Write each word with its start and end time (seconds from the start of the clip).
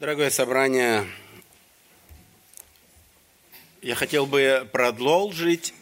Дорогое 0.00 0.30
собрание, 0.30 1.06
я 3.82 3.94
хотел 3.94 4.24
бы 4.24 4.66
продолжить 4.72 5.74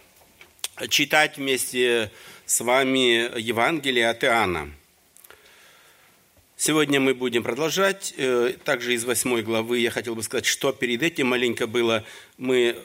читать 0.88 1.38
вместе 1.38 2.12
с 2.46 2.60
вами 2.60 3.36
Евангелие 3.36 4.10
от 4.10 4.22
Иоанна. 4.22 4.70
Сегодня 6.56 7.00
мы 7.00 7.14
будем 7.14 7.42
продолжать. 7.42 8.14
Э, 8.16 8.54
также 8.62 8.94
из 8.94 9.04
восьмой 9.04 9.42
главы 9.42 9.80
я 9.80 9.90
хотел 9.90 10.14
бы 10.14 10.22
сказать, 10.22 10.46
что 10.46 10.70
перед 10.70 11.02
этим 11.02 11.26
маленько 11.26 11.66
было. 11.66 12.04
Мы 12.36 12.80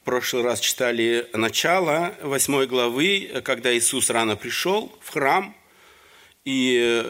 в 0.00 0.04
прошлый 0.06 0.44
раз 0.44 0.60
читали 0.60 1.28
начало 1.34 2.14
восьмой 2.22 2.66
главы, 2.66 3.42
когда 3.44 3.76
Иисус 3.76 4.08
рано 4.08 4.34
пришел 4.34 4.90
в 5.02 5.10
храм, 5.10 5.54
и 6.46 7.04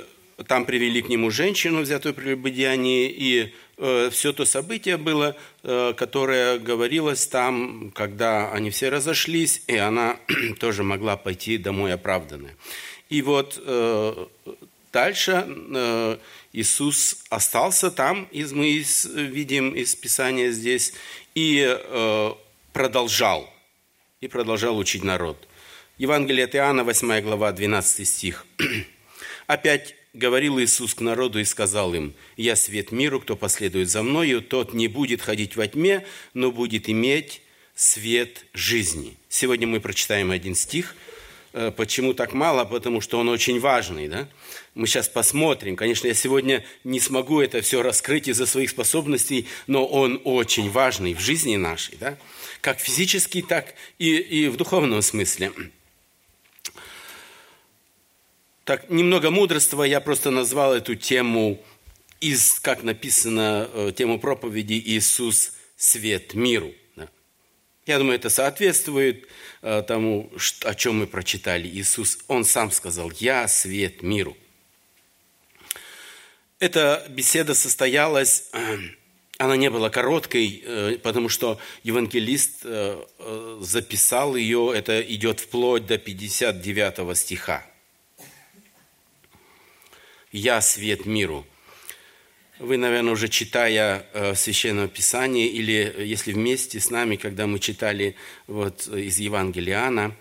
там 0.47 0.67
привели 0.67 1.03
к 1.03 1.09
нему 1.09 1.31
женщину, 1.31 1.81
взятую 1.81 2.15
при 2.15 2.25
прелюбодеянии, 2.25 3.09
и 3.09 3.55
э, 3.79 4.11
все 4.11 4.33
то 4.33 4.45
событие 4.45 4.97
было, 4.97 5.37
э, 5.63 5.95
которое 5.97 6.59
говорилось 6.59 7.27
там, 7.27 7.91
когда 7.95 8.53
они 8.53 8.71
все 8.71 8.89
разошлись, 8.91 9.63
и 9.67 9.77
она 9.77 10.19
тоже 10.61 10.83
могла 10.83 11.17
пойти 11.17 11.57
домой 11.57 11.95
оправданная. 11.95 12.57
И 13.09 13.23
вот 13.23 13.61
э, 13.65 14.27
Дальше 14.97 15.47
э, 15.47 16.17
Иисус 16.55 17.19
остался 17.29 17.91
там, 17.91 18.29
мы 18.33 18.83
видим 19.15 19.75
из 19.75 19.95
Писания 19.95 20.51
здесь, 20.53 20.95
и 21.35 21.63
э, 21.69 22.33
продолжал, 22.73 23.53
и 24.23 24.29
продолжал 24.29 24.79
учить 24.79 25.05
народ. 25.05 25.37
Евангелие 25.99 26.47
от 26.47 26.55
Иоанна, 26.55 26.83
8 26.83 27.21
глава, 27.21 27.53
12 27.53 28.09
стих. 28.09 28.47
«Опять 29.47 29.96
говорил 30.17 30.59
Иисус 30.59 30.95
к 30.95 31.01
народу 31.01 31.39
и 31.39 31.45
сказал 31.45 31.95
им, 31.95 32.15
«Я 32.37 32.57
свет 32.57 32.91
миру, 32.91 33.21
кто 33.21 33.37
последует 33.37 33.91
за 33.91 34.03
Мною, 34.03 34.43
тот 34.43 34.73
не 34.73 34.89
будет 34.89 35.23
ходить 35.23 35.57
во 35.57 35.67
тьме, 35.67 36.07
но 36.35 36.51
будет 36.51 36.89
иметь 36.89 37.43
свет 37.75 38.47
жизни». 38.53 39.17
Сегодня 39.29 39.67
мы 39.67 39.81
прочитаем 39.81 40.31
один 40.31 40.55
стих. 40.55 40.97
Э, 41.53 41.71
почему 41.71 42.15
так 42.15 42.33
мало? 42.33 42.65
Потому 42.65 43.01
что 43.01 43.19
он 43.19 43.29
очень 43.29 43.61
важный. 43.61 44.09
Да? 44.09 44.29
Мы 44.75 44.87
сейчас 44.87 45.09
посмотрим. 45.09 45.77
Конечно, 45.77 46.07
я 46.07 46.15
сегодня 46.15 46.65
не 46.85 47.01
смогу 47.01 47.41
это 47.41 47.61
все 47.61 47.83
раскрыть 47.83 48.29
из-за 48.29 48.47
своих 48.47 48.71
способностей, 48.71 49.47
но 49.67 49.87
он 49.87 50.21
очень 50.25 50.71
важный 50.71 51.15
в 51.15 51.21
жизни 51.21 51.57
нашей, 51.57 51.97
да? 51.99 52.19
как 52.61 52.81
физически, 52.81 53.43
так 53.43 53.75
и, 53.99 54.17
и 54.17 54.49
в 54.49 54.57
духовном 54.57 55.03
смысле. 55.03 55.53
Так, 58.67 58.91
немного 58.91 59.31
мудрства, 59.31 59.85
я 59.85 60.01
просто 60.01 60.33
назвал 60.33 60.75
эту 60.75 60.97
тему, 60.97 61.63
из, 62.21 62.59
как 62.59 62.83
написано, 62.83 63.71
э, 63.73 63.93
тему 63.97 64.19
проповеди 64.19 64.83
«Иисус– 64.85 65.53
свет 65.77 66.35
миру». 66.35 66.75
Я 67.87 67.99
думаю, 67.99 68.17
это 68.17 68.29
соответствует 68.29 69.29
э, 69.63 69.85
тому, 69.87 70.33
о 70.65 70.75
чем 70.75 70.99
мы 70.99 71.07
прочитали. 71.07 71.69
Иисус, 71.69 72.19
Он 72.27 72.45
сам 72.45 72.73
сказал 72.73 73.13
«Я– 73.21 73.47
свет 73.49 74.03
миру». 74.03 74.37
Эта 76.59 77.07
беседа 77.09 77.55
состоялась, 77.55 78.49
э, 78.53 78.79
она 79.39 79.57
не 79.57 79.71
была 79.71 79.91
короткой, 79.91 80.99
потому 81.05 81.29
что 81.29 81.61
евангелист 81.85 82.67
записал 83.61 84.35
ее, 84.35 84.73
это 84.75 85.01
идет 85.03 85.39
вплоть 85.39 85.87
до 85.87 85.99
59 85.99 87.17
стиха. 87.17 87.65
«Я 90.37 90.61
свет 90.61 91.07
миру». 91.07 91.47
Вы, 92.59 92.79
наверное, 92.79 93.13
уже 93.13 93.29
читая 93.29 94.07
Священное 94.35 94.89
Писание, 94.89 95.47
или 95.47 95.95
если 95.99 96.33
вместе 96.33 96.81
с 96.81 96.89
нами, 96.91 97.17
когда 97.17 97.47
мы 97.47 97.59
читали 97.59 98.17
вот 98.47 98.89
из 98.89 99.19
Евангелия 99.19 99.75
Иоанна, 99.75 100.17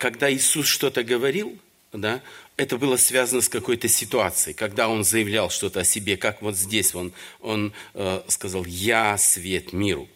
когда 0.00 0.32
Иисус 0.32 0.66
что-то 0.66 1.04
говорил, 1.04 1.56
да, 1.92 2.20
это 2.56 2.76
было 2.76 2.96
связано 2.96 3.40
с 3.40 3.48
какой-то 3.48 3.88
ситуацией, 3.88 4.54
когда 4.54 4.88
он 4.88 5.04
заявлял 5.04 5.48
что-то 5.48 5.80
о 5.80 5.84
себе, 5.84 6.16
как 6.16 6.42
вот 6.42 6.56
здесь 6.56 6.94
он, 6.94 7.12
он 7.40 7.72
э, 7.94 8.22
сказал 8.26 8.64
«Я 8.64 9.16
свет 9.16 9.72
миру». 9.72 10.08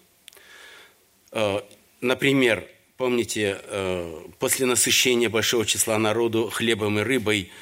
Э, 1.30 1.60
например, 2.00 2.66
помните, 2.96 3.60
э, 3.62 4.26
после 4.40 4.66
насыщения 4.66 5.30
большого 5.30 5.64
числа 5.64 5.98
народу 5.98 6.50
хлебом 6.50 6.98
и 6.98 7.02
рыбой 7.02 7.52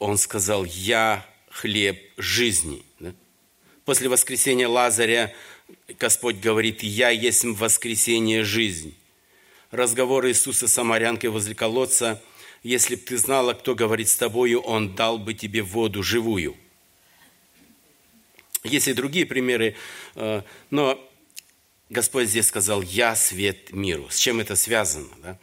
он 0.00 0.18
сказал 0.18 0.64
«Я 0.64 1.24
хлеб 1.48 2.02
жизни». 2.16 2.82
После 3.84 4.08
воскресения 4.08 4.66
Лазаря 4.66 5.32
Господь 6.00 6.36
говорит 6.36 6.82
«Я 6.82 7.10
есть 7.10 7.44
воскресение 7.44 8.42
жизнь». 8.42 8.96
Разговор 9.70 10.26
Иисуса 10.26 10.66
с 10.66 10.72
самарянкой 10.72 11.30
возле 11.30 11.54
колодца– 11.54 12.20
если 12.62 12.94
бы 12.94 13.02
ты 13.02 13.16
знала, 13.16 13.54
кто 13.54 13.74
говорит 13.74 14.08
с 14.08 14.16
тобою, 14.16 14.60
он 14.60 14.94
дал 14.94 15.18
бы 15.18 15.32
тебе 15.32 15.62
воду 15.62 16.02
живую. 16.02 16.56
Есть 18.62 18.88
и 18.88 18.92
другие 18.92 19.24
примеры, 19.24 19.74
э, 20.14 20.42
но 20.68 21.10
Господь 21.88 22.28
здесь 22.28 22.46
сказал, 22.46 22.82
я 22.82 23.16
свет 23.16 23.72
миру. 23.72 24.08
С 24.10 24.18
чем 24.18 24.40
это 24.40 24.56
связано? 24.56 25.08
Да? 25.22 25.38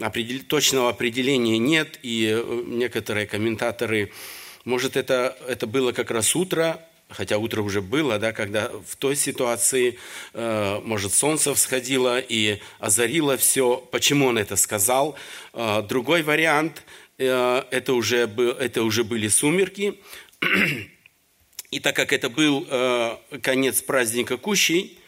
Определ... 0.00 0.40
Точного 0.48 0.88
определения 0.88 1.58
нет, 1.58 1.98
и 2.02 2.30
э, 2.32 2.62
некоторые 2.66 3.26
комментаторы, 3.26 4.12
может, 4.64 4.96
это, 4.96 5.36
это 5.46 5.66
было 5.66 5.92
как 5.92 6.10
раз 6.10 6.34
утро, 6.34 6.80
хотя 7.10 7.38
утро 7.38 7.62
уже 7.62 7.82
было, 7.82 8.18
да, 8.18 8.32
когда 8.32 8.70
в 8.86 8.96
той 8.96 9.16
ситуации, 9.16 9.98
э, 10.32 10.80
может, 10.84 11.12
солнце 11.12 11.54
всходило 11.54 12.18
и 12.18 12.60
озарило 12.78 13.36
все. 13.36 13.76
Почему 13.76 14.26
он 14.26 14.38
это 14.38 14.56
сказал? 14.56 15.16
Э, 15.52 15.82
другой 15.82 16.22
вариант 16.22 16.82
э, 17.18 17.62
это, 17.70 17.92
уже 17.92 18.26
был, 18.26 18.50
это 18.50 18.82
уже 18.82 19.04
были 19.04 19.28
сумерки. 19.28 19.98
И 21.70 21.78
так 21.78 21.94
как 21.94 22.12
это 22.12 22.28
был 22.28 22.66
э, 22.68 23.16
конец 23.42 23.82
праздника 23.82 24.36
Кущей, 24.36 24.98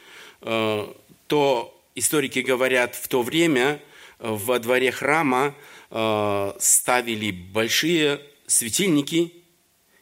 э, 0.42 0.86
то 1.26 1.82
историки 1.94 2.38
говорят, 2.40 2.94
в 2.94 3.08
то 3.08 3.22
время 3.22 3.80
во 4.22 4.58
дворе 4.58 4.90
храма 4.90 5.54
э, 5.90 6.52
ставили 6.58 7.30
большие 7.30 8.20
светильники, 8.46 9.32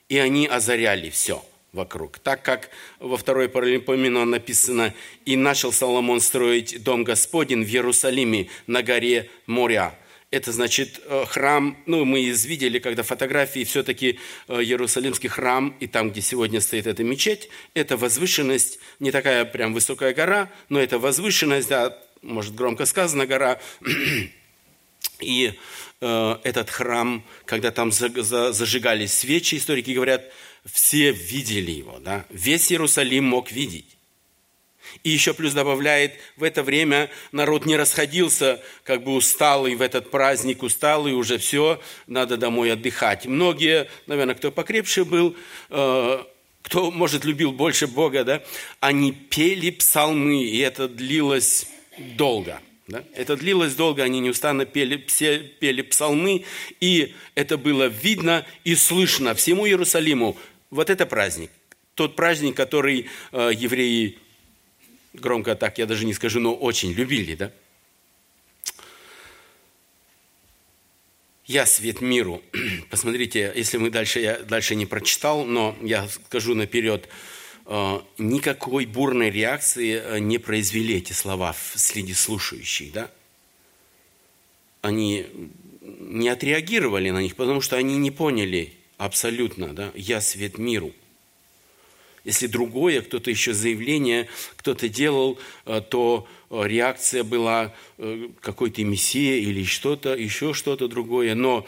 и 0.08 0.19
они 0.19 0.47
озаряли 0.47 1.10
все– 1.10 1.44
вокруг. 1.72 2.19
Так 2.19 2.42
как 2.42 2.70
во 2.98 3.16
второй 3.16 3.48
Паралипоменон 3.48 4.30
написано 4.30 4.94
«И 5.25 5.36
начал 5.36 5.72
Соломон 5.72 6.20
строить 6.20 6.82
дом 6.82 7.04
Господень 7.04 7.64
в 7.64 7.69
Иерусалиме 7.69 8.48
на 8.66 8.82
горе 8.82 9.30
Моря». 9.47 9.94
Это 10.30 10.53
значит 10.53 11.00
э, 11.04 11.25
храм, 11.26 11.76
ну 11.86 12.04
мы 12.04 12.22
видели, 12.22 12.78
когда 12.78 13.03
фотографии, 13.03 13.64
все-таки 13.64 14.20
э, 14.47 14.62
Иерусалимский 14.62 15.28
храм, 15.28 15.75
и 15.80 15.88
там, 15.88 16.10
где 16.10 16.20
сегодня 16.20 16.60
стоит 16.60 16.86
эта 16.86 17.03
мечеть, 17.03 17.48
это 17.75 17.97
возвышенность, 17.97 18.78
не 19.00 19.10
такая 19.10 19.44
прям 19.44 19.75
высокая 19.75 20.14
гора, 20.14 20.48
но 20.69 20.78
это 20.78 21.00
возвышенность, 21.00 21.69
да, 21.69 21.98
может 22.22 22.54
громко 22.54 22.86
сказано, 22.86 23.26
гора, 23.26 23.60
и 25.20 25.54
э, 26.00 26.36
этот 26.44 26.70
храм, 26.70 27.25
когда 27.44 27.70
там 27.70 27.92
зажигались 27.92 29.12
свечи, 29.12 29.56
историки 29.56 29.91
говорят, 29.92 30.30
все 30.70 31.10
видели 31.12 31.70
его, 31.70 31.98
да? 32.00 32.26
весь 32.30 32.70
Иерусалим 32.70 33.25
мог 33.25 33.50
видеть. 33.50 33.97
И 35.04 35.10
еще 35.10 35.34
плюс 35.34 35.53
добавляет, 35.53 36.14
в 36.36 36.42
это 36.42 36.62
время 36.62 37.10
народ 37.32 37.64
не 37.64 37.76
расходился, 37.76 38.60
как 38.82 39.04
бы 39.04 39.14
усталый 39.14 39.75
в 39.76 39.82
этот 39.82 40.10
праздник, 40.10 40.62
усталый, 40.62 41.12
уже 41.12 41.38
все, 41.38 41.80
надо 42.06 42.36
домой 42.36 42.72
отдыхать. 42.72 43.26
Многие, 43.26 43.88
наверное, 44.06 44.34
кто 44.34 44.50
покрепше 44.50 45.04
был, 45.04 45.36
э, 45.70 46.25
кто, 46.62 46.91
может, 46.91 47.25
любил 47.25 47.53
больше 47.53 47.86
Бога, 47.86 48.25
да, 48.25 48.42
они 48.80 49.12
пели 49.12 49.71
псалмы, 49.71 50.42
и 50.42 50.59
это 50.59 50.89
длилось 50.89 51.66
долго. 52.16 52.60
Да? 52.88 53.04
Это 53.14 53.36
длилось 53.36 53.74
долго, 53.74 54.02
они 54.02 54.20
неустанно 54.20 54.66
пели, 54.66 55.02
все 55.06 55.38
пели 55.38 55.82
псалмы, 55.82 56.44
и 56.80 57.14
это 57.34 57.56
было 57.56 57.84
видно 57.84 58.44
и 58.64 58.74
слышно 58.74 59.34
всему 59.34 59.66
Иерусалиму, 59.66 60.36
вот 60.70 60.91
это 60.91 61.06
праздник. 61.06 61.50
Тот 61.94 62.16
праздник, 62.16 62.56
который 62.56 63.08
э, 63.32 63.50
евреи, 63.54 64.18
громко 65.12 65.54
так 65.54 65.78
я 65.78 65.86
даже 65.86 66.04
не 66.04 66.14
скажу, 66.14 66.41
но 66.41 66.54
очень 66.54 66.92
любили, 66.92 67.34
да? 67.34 67.52
Я 71.47 71.66
свет 71.66 72.00
миру. 72.00 72.42
Посмотрите, 72.91 73.52
если 73.54 73.76
мы 73.76 73.91
дальше, 73.91 74.20
я 74.20 74.38
дальше 74.38 74.76
не 74.76 74.86
прочитал, 74.86 75.44
но 75.44 75.76
я 75.82 76.08
скажу 76.08 76.54
наперед, 76.54 77.08
никакой 78.19 78.84
бурной 78.84 79.31
реакции 79.31 80.03
э, 80.03 80.19
не 80.19 80.39
произвели 80.39 80.97
эти 80.97 81.13
слова 81.13 81.55
среди 81.77 82.15
слушающих, 82.15 82.93
да? 82.93 83.11
Они 84.83 85.27
не 85.81 86.28
отреагировали 86.28 87.11
на 87.11 87.22
них, 87.22 87.37
потому 87.37 87.61
что 87.61 87.77
они 87.77 87.97
не 87.97 88.11
поняли, 88.11 88.72
абсолютно, 88.97 89.72
да, 89.72 89.93
я 89.95 90.21
свет 90.21 90.59
миру. 90.59 90.93
Если 92.25 92.49
другое, 92.49 93.03
кто-то 93.03 93.31
еще 93.31 93.55
заявление, 93.55 94.28
кто-то 94.57 94.89
делал, 94.89 95.39
э, 95.65 95.81
то 95.89 96.27
э, 96.27 96.40
реакция 96.50 97.24
была 97.24 97.74
э, 97.98 98.28
какой-то 98.41 98.82
мессия 98.84 99.36
или 99.36 99.64
что-то, 99.64 100.14
еще 100.14 100.52
что-то 100.52 100.88
другое. 100.88 101.34
Но 101.34 101.66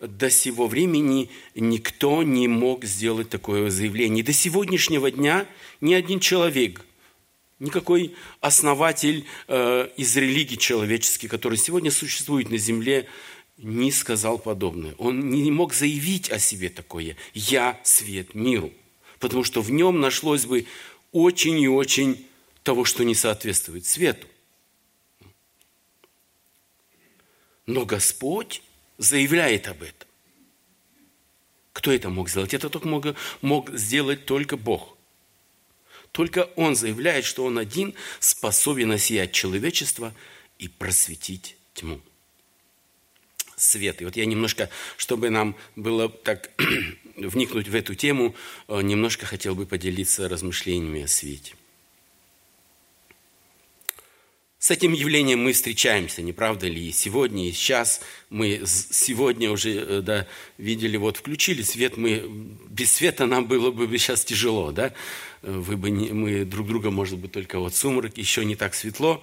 до 0.00 0.30
сего 0.30 0.66
времени 0.66 1.30
никто 1.54 2.22
не 2.22 2.48
мог 2.48 2.84
сделать 2.84 3.30
такое 3.30 3.70
заявление. 3.70 4.24
До 4.24 4.32
сегодняшнего 4.32 5.10
дня 5.10 5.46
ни 5.80 5.94
один 5.94 6.20
человек, 6.20 6.84
никакой 7.58 8.14
основатель 8.40 9.24
из 9.48 10.16
религии 10.16 10.56
человеческой, 10.56 11.28
который 11.28 11.56
сегодня 11.56 11.90
существует 11.90 12.50
на 12.50 12.58
земле, 12.58 13.06
не 13.56 13.92
сказал 13.92 14.38
подобное. 14.38 14.94
Он 14.98 15.30
не 15.30 15.50
мог 15.50 15.72
заявить 15.72 16.30
о 16.30 16.38
себе 16.38 16.68
такое 16.68 17.16
«Я 17.32 17.80
свет 17.84 18.34
миру» 18.34 18.72
потому 19.24 19.42
что 19.42 19.62
в 19.62 19.70
нем 19.70 20.00
нашлось 20.00 20.44
бы 20.44 20.66
очень 21.10 21.58
и 21.58 21.66
очень 21.66 22.26
того, 22.64 22.84
что 22.84 23.04
не 23.04 23.14
соответствует 23.14 23.86
свету. 23.86 24.26
Но 27.66 27.86
Господь 27.86 28.62
заявляет 28.98 29.68
об 29.68 29.82
этом. 29.82 30.08
Кто 31.72 31.92
это 31.92 32.08
мог 32.10 32.28
сделать? 32.28 32.54
Это 32.54 32.68
только 32.68 32.88
мог, 32.88 33.06
мог 33.42 33.70
сделать 33.70 34.26
только 34.26 34.56
Бог. 34.56 34.96
Только 36.10 36.44
Он 36.56 36.74
заявляет, 36.74 37.24
что 37.24 37.44
Он 37.44 37.58
один 37.58 37.94
способен 38.18 38.90
осиять 38.92 39.32
человечество 39.32 40.14
и 40.58 40.68
просветить 40.68 41.56
тьму 41.74 42.00
свет. 43.56 44.00
И 44.00 44.04
вот 44.04 44.16
я 44.16 44.26
немножко, 44.26 44.70
чтобы 44.96 45.30
нам 45.30 45.56
было 45.76 46.08
так 46.08 46.50
вникнуть 47.16 47.68
в 47.68 47.74
эту 47.74 47.94
тему, 47.94 48.34
э, 48.68 48.80
немножко 48.82 49.26
хотел 49.26 49.54
бы 49.54 49.66
поделиться 49.66 50.28
размышлениями 50.28 51.02
о 51.02 51.08
свете. 51.08 51.54
С 54.64 54.70
этим 54.70 54.94
явлением 54.94 55.44
мы 55.44 55.52
встречаемся, 55.52 56.22
не 56.22 56.32
правда 56.32 56.68
ли? 56.68 56.88
И 56.88 56.90
сегодня, 56.90 57.46
и 57.46 57.52
сейчас 57.52 58.00
мы 58.30 58.62
сегодня 58.64 59.50
уже 59.50 59.72
э, 59.74 60.00
да, 60.00 60.26
видели, 60.56 60.96
вот 60.96 61.18
включили 61.18 61.60
свет, 61.60 61.98
мы 61.98 62.24
без 62.70 62.90
света 62.90 63.26
нам 63.26 63.46
было 63.46 63.70
бы 63.70 63.86
сейчас 63.98 64.24
тяжело, 64.24 64.72
да? 64.72 64.94
Вы 65.42 65.76
бы 65.76 65.90
не, 65.90 66.14
мы 66.14 66.46
друг 66.46 66.66
друга, 66.66 66.90
может 66.90 67.18
быть, 67.18 67.32
только 67.32 67.58
вот 67.58 67.74
сумрак, 67.74 68.16
еще 68.16 68.42
не 68.46 68.56
так 68.56 68.74
светло 68.74 69.22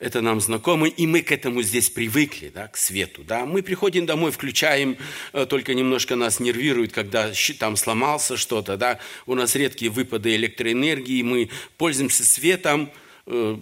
это 0.00 0.20
нам 0.20 0.40
знакомо, 0.40 0.88
и 0.88 1.06
мы 1.06 1.22
к 1.22 1.30
этому 1.30 1.62
здесь 1.62 1.88
привыкли, 1.88 2.50
да, 2.52 2.66
к 2.66 2.76
свету. 2.76 3.22
Да. 3.22 3.46
Мы 3.46 3.62
приходим 3.62 4.04
домой, 4.04 4.32
включаем, 4.32 4.96
э, 5.32 5.46
только 5.46 5.74
немножко 5.74 6.16
нас 6.16 6.40
нервирует, 6.40 6.92
когда 6.92 7.30
там 7.60 7.76
сломался 7.76 8.36
что-то, 8.36 8.76
да. 8.76 8.98
у 9.26 9.36
нас 9.36 9.54
редкие 9.54 9.92
выпады 9.92 10.34
электроэнергии, 10.34 11.22
мы 11.22 11.50
пользуемся 11.78 12.24
светом 12.24 12.90
э, 13.26 13.58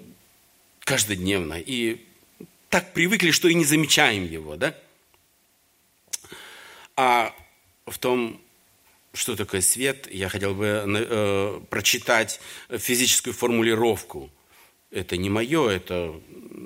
каждодневно, 0.90 1.54
и 1.54 2.04
так 2.68 2.92
привыкли, 2.92 3.30
что 3.30 3.48
и 3.48 3.54
не 3.54 3.64
замечаем 3.64 4.26
его. 4.26 4.56
Да. 4.56 4.74
А 6.96 7.34
в 7.86 7.98
том, 7.98 8.40
что 9.14 9.36
такое 9.36 9.60
свет, 9.60 10.08
я 10.10 10.28
хотел 10.28 10.54
бы 10.54 10.66
э, 10.66 11.60
прочитать 11.70 12.40
физическую 12.68 13.34
формулировку– 13.34 14.30
это 14.90 15.16
не 15.16 15.30
мое, 15.30 15.68
это 15.68 16.20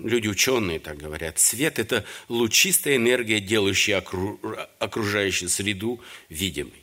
люди 0.04 0.28
ученые 0.28 0.80
так 0.80 0.96
говорят. 0.96 1.38
Свет– 1.38 1.78
это 1.78 2.04
лучистая 2.28 2.96
энергия, 2.96 3.40
делающая 3.40 4.02
окружающую 4.78 5.48
среду 5.48 6.00
видимой. 6.30 6.82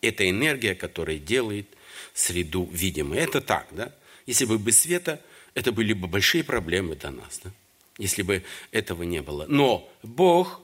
Это 0.00 0.28
энергия, 0.28 0.74
которая 0.74 1.18
делает 1.18 1.68
среду 2.12 2.68
видимой. 2.72 3.18
Это 3.18 3.40
так, 3.40 3.68
да? 3.70 3.94
Если 4.28 4.44
бы 4.44 4.58
без 4.58 4.80
света, 4.80 5.20
это 5.54 5.72
были 5.72 5.92
бы 5.92 6.06
большие 6.06 6.44
проблемы 6.44 6.96
для 6.96 7.10
нас, 7.10 7.40
да? 7.42 7.50
если 7.96 8.22
бы 8.22 8.44
этого 8.70 9.02
не 9.02 9.22
было. 9.22 9.46
Но 9.48 9.90
Бог 10.02 10.60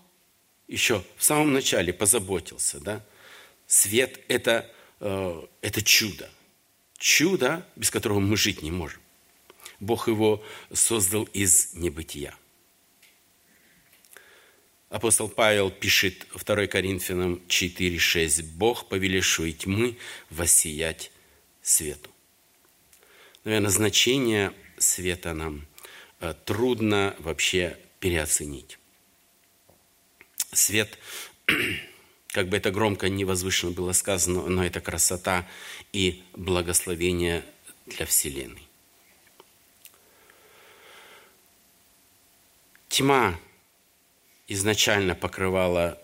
еще 0.69 1.03
в 1.17 1.25
самом 1.25 1.53
начале 1.53 1.93
позаботился, 1.93 2.79
да? 2.81 3.05
Свет 3.67 4.21
это, 4.29 4.71
э,– 5.01 5.47
это 5.63 5.83
чудо 5.83 6.31
чудо, 7.05 7.69
без 7.77 7.91
которого 7.91 8.19
мы 8.19 8.35
жить 8.35 8.63
не 8.63 8.71
можем. 8.71 9.01
Бог 9.79 10.09
его 10.09 10.43
создал 10.73 11.25
из 11.25 11.75
небытия. 11.75 12.35
Апостол 14.89 15.29
Павел 15.29 15.71
пишет 15.71 16.27
2 16.35 16.67
Коринфянам 16.67 17.43
4,6 17.47 18.43
«Бог, 18.55 18.89
повелевший 18.89 19.53
тьмы, 19.53 19.99
воссиять 20.31 21.13
свету». 21.61 22.14
Наверное, 23.45 23.71
значение 23.71 24.53
света 24.79 25.35
нам 25.35 25.67
э, 26.21 26.35
трудно 26.45 27.15
вообще 27.19 27.79
переоценить. 28.01 28.79
Свет 30.53 30.99
как 32.29 32.49
бы 32.49 32.57
это 32.57 32.71
громко 32.71 33.11
не 33.11 33.25
возвышенно 33.27 33.73
было 33.73 33.93
сказано, 33.93 34.47
но 34.47 34.65
это 34.65 34.81
красота 34.81 35.47
и 35.93 36.25
благословение 36.33 37.45
для 37.87 38.07
Вселенной. 38.07 38.67
Тьма 42.89 43.39
изначально 44.49 45.15
покрывала 45.15 46.01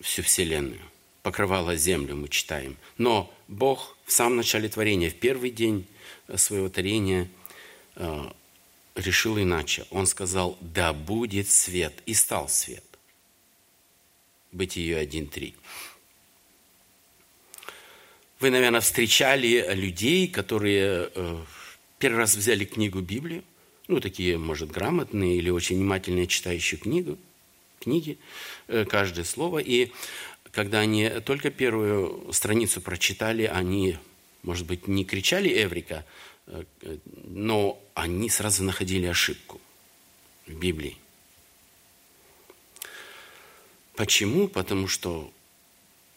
всю 0.00 0.22
Вселенную, 0.22 0.82
покрывала 1.22 1.76
землю, 1.76 2.16
мы 2.16 2.28
читаем. 2.28 2.76
Но 2.98 3.32
Бог 3.48 3.96
в 4.04 4.12
самом 4.12 4.36
начале 4.36 4.68
творения, 4.68 5.08
в 5.08 5.14
первый 5.14 5.50
день 5.50 5.86
своего 6.36 6.68
творения, 6.68 7.28
э, 7.96 8.30
решил 8.94 9.38
иначе. 9.38 9.86
Он 9.90 10.06
сказал, 10.06 10.58
да 10.60 10.92
будет 10.92 11.48
свет, 11.48 12.02
и 12.06 12.14
стал 12.14 12.48
свет. 12.48 12.84
Бытие 14.52 15.02
1.3. 15.02 15.54
Вы, 18.40 18.50
наверное, 18.50 18.80
встречали 18.80 19.72
людей, 19.74 20.26
которые 20.28 21.10
э, 21.14 21.42
первый 21.98 22.18
раз 22.18 22.34
взяли 22.34 22.64
книгу 22.64 23.00
Библию, 23.00 23.44
ну, 23.88 24.00
такие, 24.00 24.38
может, 24.38 24.70
грамотные 24.70 25.36
или 25.36 25.50
очень 25.50 25.76
внимательные, 25.76 26.26
читающие 26.26 26.78
книгу, 26.78 27.18
книги, 27.78 28.18
э, 28.68 28.84
каждое 28.84 29.24
слово. 29.24 29.58
И 29.58 29.92
когда 30.50 30.80
они 30.80 31.08
только 31.24 31.50
первую 31.50 32.32
страницу 32.32 32.80
прочитали, 32.80 33.44
они, 33.44 33.98
может 34.42 34.66
быть, 34.66 34.88
не 34.88 35.04
кричали 35.04 35.48
«Эврика», 35.48 36.04
э, 36.46 36.64
но 37.26 37.82
они 37.94 38.28
сразу 38.28 38.64
находили 38.64 39.06
ошибку 39.06 39.60
в 40.46 40.54
Библии. 40.54 40.96
Почему? 43.94 44.48
Потому 44.48 44.88
что 44.88 45.32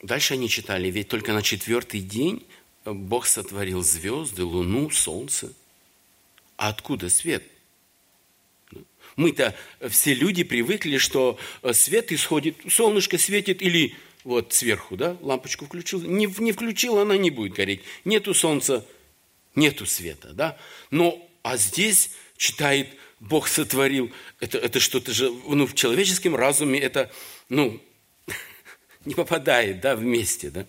дальше 0.02 0.34
они 0.34 0.50
читали, 0.50 0.90
ведь 0.90 1.10
только 1.10 1.34
на 1.34 1.42
четвертый 1.42 2.00
день 2.00 2.46
Бог 2.86 3.26
сотворил 3.26 3.84
звезды, 3.84 4.44
луну, 4.44 4.90
солнце. 4.90 5.54
А 6.58 6.70
откуда 6.70 7.10
свет? 7.10 7.44
Мы-то 9.16 9.56
все 9.90 10.14
люди 10.14 10.44
привыкли, 10.44 10.98
что 10.98 11.40
свет 11.72 12.12
исходит, 12.12 12.58
солнышко 12.70 13.18
светит 13.18 13.62
или 13.62 13.96
вот 14.25 14.53
сверху, 14.53 14.98
да, 14.98 15.15
лампочку 15.22 15.65
включил, 15.65 16.01
не, 16.01 16.25
не 16.39 16.51
включил, 16.51 16.98
она 16.98 17.15
не 17.15 17.29
будет 17.29 17.53
гореть. 17.53 17.84
Нету 18.03 18.34
солнца, 18.34 18.86
нету 19.53 19.86
света, 19.86 20.34
да. 20.34 20.58
Но, 20.89 21.25
а 21.44 21.55
здесь 21.58 22.12
читает, 22.36 22.89
Бог 23.20 23.48
сотворил, 23.48 24.12
это, 24.39 24.58
это 24.58 24.79
что-то 24.79 25.13
же, 25.13 25.32
ну, 25.48 25.67
в 25.67 25.75
человеческом 25.75 26.36
разуме 26.36 26.79
это 26.79 27.12
ну, 27.50 27.79
не 29.05 29.13
попадает, 29.13 29.79
да, 29.79 29.96
вместе, 29.96 30.50
да. 30.50 30.65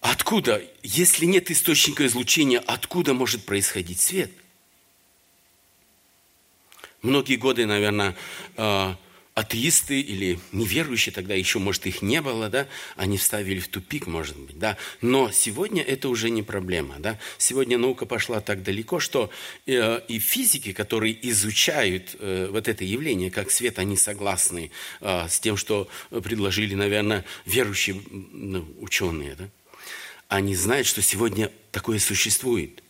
Откуда, 0.00 0.62
если 0.82 1.24
нет 1.26 1.50
источника 1.50 2.04
излучения, 2.04 2.58
откуда 2.58 3.14
может 3.14 3.46
происходить 3.46 4.00
свет? 4.00 4.30
Многие 7.00 7.36
годы, 7.36 7.64
наверное, 7.64 8.16
а, 8.56 8.98
атеисты 9.34 10.00
или 10.00 10.38
неверующие, 10.52 11.12
тогда 11.12 11.34
еще, 11.34 11.58
может, 11.58 11.86
их 11.86 12.02
не 12.02 12.20
было, 12.20 12.48
да, 12.48 12.68
они 12.94 13.18
вставили 13.18 13.58
в 13.58 13.66
тупик, 13.66 14.06
может 14.06 14.38
быть, 14.38 14.58
да. 14.58 14.76
Но 15.00 15.32
сегодня 15.32 15.82
это 15.82 16.08
уже 16.08 16.30
не 16.30 16.44
проблема, 16.44 16.96
да. 17.00 17.18
Сегодня 17.36 17.76
наука 17.76 18.06
пошла 18.06 18.40
так 18.40 18.62
далеко, 18.62 19.00
что 19.00 19.30
э, 19.66 20.00
и 20.06 20.20
физики, 20.20 20.72
которые 20.72 21.18
изучают 21.30 22.14
э, 22.20 22.48
вот 22.50 22.68
это 22.68 22.84
явление, 22.84 23.32
как 23.32 23.50
свет, 23.50 23.80
они 23.80 23.96
согласны 23.96 24.70
э, 25.00 25.26
с 25.28 25.40
тем, 25.40 25.56
что 25.56 25.88
предложили, 26.10 26.74
наверное, 26.74 27.24
верующие 27.44 28.00
ну, 28.30 28.64
ученые, 28.80 29.34
да. 29.34 29.48
Они 30.28 30.54
знают, 30.54 30.86
что 30.86 31.02
сегодня 31.02 31.50
такое 31.72 31.98
существует. 31.98 32.83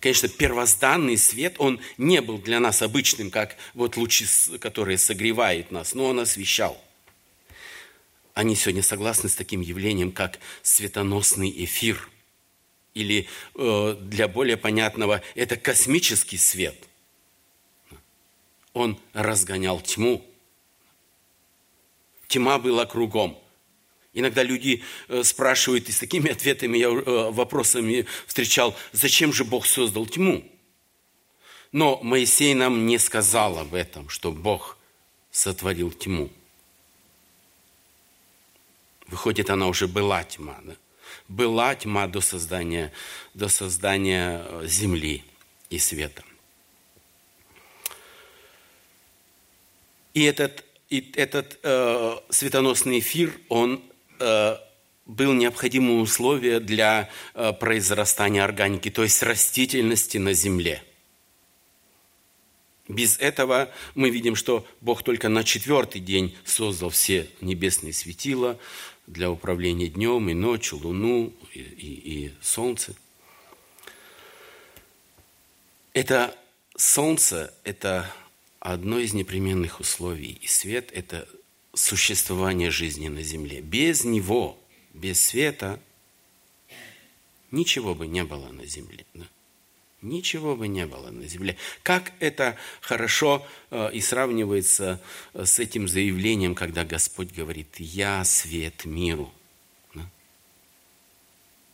Конечно, 0.00 0.28
первозданный 0.28 1.18
свет, 1.18 1.56
он 1.58 1.80
не 1.96 2.20
был 2.20 2.38
для 2.38 2.60
нас 2.60 2.82
обычным, 2.82 3.30
как 3.30 3.56
вот 3.74 3.96
лучи, 3.96 4.26
которые 4.60 4.96
согревают 4.96 5.72
нас, 5.72 5.94
но 5.94 6.06
он 6.06 6.20
освещал. 6.20 6.80
они 8.34 8.54
сегодня 8.54 8.84
согласны 8.84 9.28
с 9.28 9.34
таким 9.34 9.60
явлением, 9.60 10.12
как 10.12 10.38
светоносный 10.62 11.52
эфир. 11.64 12.08
Или 12.94 13.28
э, 13.56 13.96
для 14.00 14.28
более 14.28 14.56
понятного, 14.56 15.22
это 15.34 15.56
космический 15.56 16.38
свет. 16.38 16.76
Он 18.72 18.98
разгонял 19.12 19.80
тьму. 19.80 20.24
Тьма 22.28 22.58
была 22.58 22.86
кругом. 22.86 23.42
Иногда 24.18 24.42
люди 24.42 24.82
э, 25.06 25.22
спрашивают, 25.22 25.88
и 25.88 25.92
с 25.92 26.00
такими 26.00 26.32
ответами 26.32 26.76
я 26.76 26.88
э, 26.88 27.30
вопросами 27.30 28.04
встречал, 28.26 28.76
зачем 28.90 29.32
же 29.32 29.44
Бог 29.44 29.64
создал 29.64 30.06
тьму? 30.06 30.44
Но 31.70 32.00
Моисей 32.02 32.52
нам 32.54 32.84
не 32.84 32.98
сказал 32.98 33.60
об 33.60 33.74
этом, 33.74 34.08
что 34.08 34.32
Бог 34.32 34.76
сотворил 35.30 35.92
тьму. 35.92 36.32
Выходит, 39.06 39.50
она 39.50 39.68
уже 39.68 39.86
была 39.86 40.24
тьма. 40.24 40.58
Да? 40.64 40.74
Была 41.28 41.76
тьма 41.76 42.08
до 42.08 42.20
создания, 42.20 42.92
до 43.34 43.46
создания 43.46 44.42
э, 44.44 44.66
земли 44.66 45.22
и 45.70 45.78
света. 45.78 46.24
И 50.12 50.24
этот, 50.24 50.64
и 50.88 51.12
этот 51.14 51.60
э, 51.62 52.16
светоносный 52.30 52.98
эфир, 52.98 53.32
он 53.48 53.80
был 55.08 55.32
необходимым 55.32 56.00
условием 56.00 56.64
для 56.64 57.08
э, 57.34 57.52
произрастания 57.54 58.44
органики, 58.44 58.90
то 58.90 59.02
есть 59.02 59.22
растительности 59.22 60.18
на 60.18 60.34
земле. 60.34 60.82
Без 62.88 63.18
этого 63.18 63.70
мы 63.94 64.10
видим, 64.10 64.34
что 64.34 64.66
Бог 64.80 65.02
только 65.02 65.28
на 65.28 65.44
четвертый 65.44 66.00
день 66.00 66.36
создал 66.44 66.90
все 66.90 67.28
небесные 67.40 67.92
светила, 67.92 68.58
для 69.08 69.30
управления 69.30 69.88
днем 69.88 70.28
и 70.28 70.34
ночью, 70.34 70.78
луну 70.78 71.32
и, 71.54 71.60
и, 71.60 72.24
и 72.26 72.34
солнце. 72.42 72.94
Это 75.94 76.36
солнце– 76.76 77.54
это 77.64 78.12
одно 78.60 78.98
из 78.98 79.14
непременных 79.14 79.80
условий, 79.80 80.38
и 80.40 80.46
свет– 80.46 80.90
это 80.94 81.26
существование 81.78 82.70
жизни 82.70 83.08
на 83.08 83.22
земле. 83.22 83.60
Без 83.60 84.04
него, 84.04 84.58
без 84.94 85.20
света, 85.20 85.80
ничего 87.50 87.94
бы 87.94 88.06
не 88.06 88.24
было 88.24 88.48
на 88.48 88.66
земле. 88.66 89.04
Да? 89.14 89.26
Ничего 90.00 90.54
бы 90.54 90.68
не 90.68 90.86
было 90.86 91.10
на 91.10 91.26
земле. 91.26 91.56
Как 91.82 92.12
это 92.20 92.56
хорошо 92.80 93.46
э, 93.70 93.90
и 93.92 94.00
сравнивается 94.00 95.00
э, 95.34 95.44
с 95.44 95.58
этим 95.58 95.88
заявлением, 95.88 96.54
когда 96.54 96.84
Господь 96.84 97.32
говорит, 97.32 97.68
«Я 97.78 98.24
свет 98.24 98.84
миру». 98.84 99.32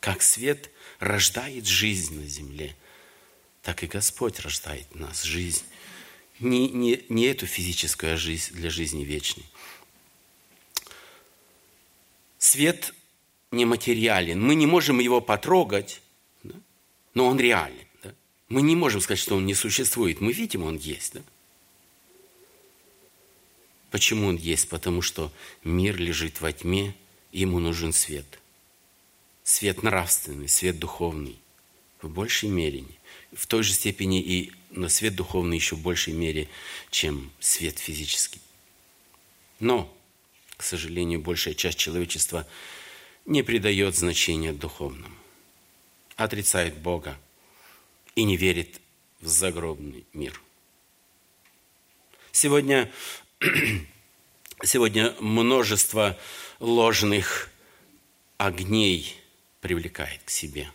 Как 0.01 0.21
свет 0.21 0.71
рождает 0.99 1.67
жизнь 1.67 2.21
на 2.21 2.27
земле, 2.27 2.77
так 3.63 3.83
и 3.83 3.87
Господь 3.87 4.39
рождает 4.41 4.87
в 4.91 5.01
нас 5.01 5.23
жизнь. 5.23 5.65
Не, 6.41 6.69
не, 6.69 7.03
не 7.09 7.25
эту 7.25 7.47
физическую 7.47 8.19
жизнь 8.19 8.53
для 8.53 8.69
жизни 8.69 9.03
вечной. 9.03 9.47
Свет 12.45 12.93
нематериален. 13.53 14.39
Мы 14.39 14.55
не 14.55 14.67
можем 14.67 14.99
его 14.99 15.23
потрогать, 15.23 16.03
но 17.15 17.27
он 17.27 17.41
реален. 17.41 17.87
Мы 18.51 18.61
не 18.61 18.77
можем 18.77 19.01
сказать, 19.01 19.19
что 19.19 19.37
он 19.37 19.47
не 19.47 19.55
существует. 19.55 20.21
Мы 20.21 20.35
видим, 20.35 20.63
он 20.63 20.77
есть. 20.77 21.15
Да? 21.15 21.23
Почему 23.91 24.27
он 24.27 24.37
есть? 24.37 24.69
Потому 24.69 25.01
что 25.01 25.33
мир 25.63 25.97
лежит 25.97 26.43
во 26.43 26.53
тьме, 26.53 26.95
ему 27.33 27.61
нужен 27.61 27.95
свет. 27.95 28.39
Свет 29.43 29.83
нравственный, 29.83 30.47
свет 30.47 30.79
духовный. 30.79 31.39
В 32.03 32.11
большей 32.11 32.51
мере. 32.51 32.85
В 33.33 33.47
той 33.47 33.63
же 33.63 33.73
степени 33.73 34.21
и 34.21 34.53
но 34.69 34.91
свет 34.91 35.15
духовный 35.15 35.57
еще 35.57 35.77
в 35.77 35.81
большей 35.81 36.13
мере, 36.13 36.51
чем 36.91 37.33
свет 37.41 37.79
физический. 37.79 38.43
Но, 39.61 39.91
к 40.57 40.63
сожалению, 40.63 41.21
большая 41.21 41.55
часть 41.55 41.79
человечества 41.79 42.47
не 43.27 43.43
придает 43.43 43.97
значения 43.97 44.53
духовному. 44.53 45.17
Отрицает 46.17 46.77
Бога, 46.79 47.19
и 48.15 48.25
не 48.25 48.37
верит 48.37 48.81
в 49.21 49.27
загробный 49.27 50.07
мир. 50.13 50.41
Сегодня, 52.31 52.93
сегодня 54.63 55.15
множество 55.21 56.19
ложных 56.61 57.51
огней 58.37 59.21
привлекает 59.61 60.23
к 60.25 60.31
себе. 60.31 60.71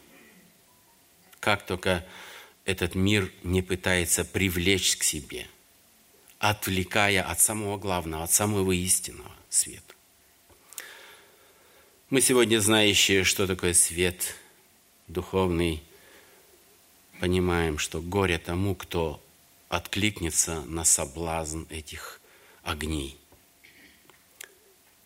Как 1.39 1.65
только 1.65 2.05
этот 2.65 2.95
мир 2.95 3.31
не 3.43 3.61
пытается 3.61 4.25
привлечь 4.25 4.97
к 4.97 5.03
себе, 5.03 5.47
отвлекая 6.39 7.23
от 7.23 7.39
самого 7.39 7.77
главного, 7.77 8.23
от 8.23 8.31
самого 8.31 8.71
истинного 8.73 9.38
света. 9.49 9.95
Мы 12.09 12.21
сегодня 12.21 12.59
знающие, 12.59 13.23
что 13.23 13.45
такое 13.45 13.73
свет 13.73 14.35
духовный, 15.07 15.83
понимаем, 17.19 17.77
что 17.77 18.01
горе 18.01 18.39
тому, 18.39 18.75
кто 18.75 19.21
откликнется 19.67 20.61
на 20.61 20.83
соблазн 20.83 21.63
этих 21.69 22.21
огней. 22.63 23.17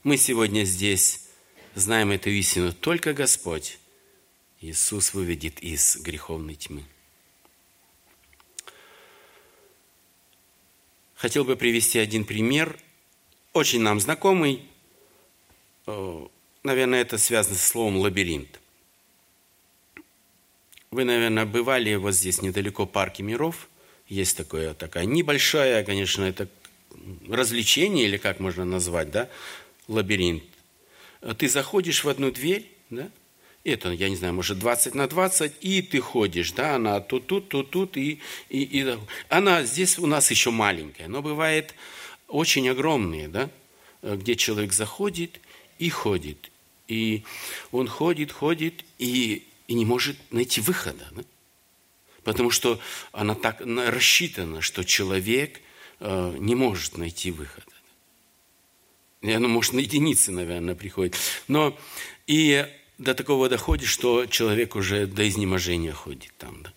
Мы 0.03 0.17
сегодня 0.17 0.63
здесь 0.63 1.27
знаем 1.75 2.12
эту 2.12 2.29
истину. 2.29 2.73
Только 2.73 3.13
Господь, 3.13 3.79
Иисус, 4.62 5.13
выведет 5.13 5.59
из 5.62 5.97
греховной 5.97 6.55
тьмы. 6.55 6.83
Хотел 11.15 11.45
бы 11.45 11.55
привести 11.55 12.00
один 12.00 12.25
пример, 12.25 12.77
очень 13.53 13.81
нам 13.81 14.00
знакомый. 14.00 14.63
Э, 15.86 16.27
наверное, 16.63 17.01
это 17.01 17.17
связано 17.17 17.55
с 17.55 17.65
словом 17.65 17.98
«лабиринт». 17.98 18.60
Вы, 20.91 21.05
наверное, 21.05 21.45
бывали 21.45 21.95
вот 21.95 22.13
здесь 22.13 22.41
недалеко 22.41 22.86
парке 22.86 23.24
миров. 23.24 23.67
Есть 24.07 24.38
такое, 24.38 24.74
такая 24.74 25.05
небольшая, 25.05 25.83
конечно, 25.83 26.24
это 26.24 26.48
развлечение, 27.27 28.05
или 28.05 28.17
как 28.17 28.39
можно 28.39 28.63
назвать, 28.65 29.10
да, 29.10 29.29
лабиринт. 29.88 30.43
Ты 31.38 31.50
заходишь 31.50 32.03
в 32.03 32.10
одну 32.10 32.31
дверь, 32.31 32.69
да, 32.89 33.10
это, 33.63 33.89
я 33.91 34.10
не 34.10 34.15
знаю, 34.15 34.33
может 34.33 34.60
20 34.60 34.93
на 34.93 35.07
20, 35.07 35.53
и 35.62 35.81
ты 35.81 36.00
ходишь, 36.00 36.51
да, 36.51 36.75
она 36.75 37.00
тут, 37.00 37.27
тут, 37.27 37.50
тут, 37.50 37.72
тут, 37.72 37.98
и, 37.98 38.19
и, 38.50 38.63
и 38.63 38.98
она 39.29 39.63
здесь 39.63 39.98
у 39.98 40.05
нас 40.05 40.29
еще 40.29 40.51
маленькая, 40.51 41.07
но 41.07 41.22
бывает 41.22 41.74
очень 42.33 42.67
огромные, 42.69 43.27
да, 43.27 43.49
где 44.01 44.35
человек 44.35 44.73
заходит 44.73 45.39
и 45.79 45.89
ходит, 45.89 46.51
и 46.87 47.23
он 47.71 47.87
ходит, 47.87 48.31
ходит, 48.31 48.83
и 48.99 49.47
и 49.67 49.73
не 49.73 49.85
может 49.85 50.17
найти 50.31 50.61
выхода. 50.61 51.05
Да? 51.11 51.23
Потому 52.23 52.51
что 52.51 52.79
она 53.11 53.35
так 53.35 53.61
рассчитана, 53.61 54.61
что 54.61 54.83
человек 54.83 55.61
э, 55.99 56.35
не 56.39 56.55
может 56.55 56.97
найти 56.97 57.31
выхода. 57.31 57.65
И 59.21 59.31
оно, 59.31 59.47
может, 59.47 59.73
на 59.73 59.79
единицы, 59.79 60.31
наверное, 60.31 60.75
приходит. 60.75 61.15
Но 61.47 61.77
и 62.27 62.67
до 62.97 63.13
такого 63.13 63.49
доходит, 63.49 63.87
что 63.87 64.25
человек 64.25 64.75
уже 64.75 65.07
до 65.07 65.27
изнеможения 65.27 65.93
ходит 65.93 66.33
там. 66.37 66.61
Да? 66.63 66.73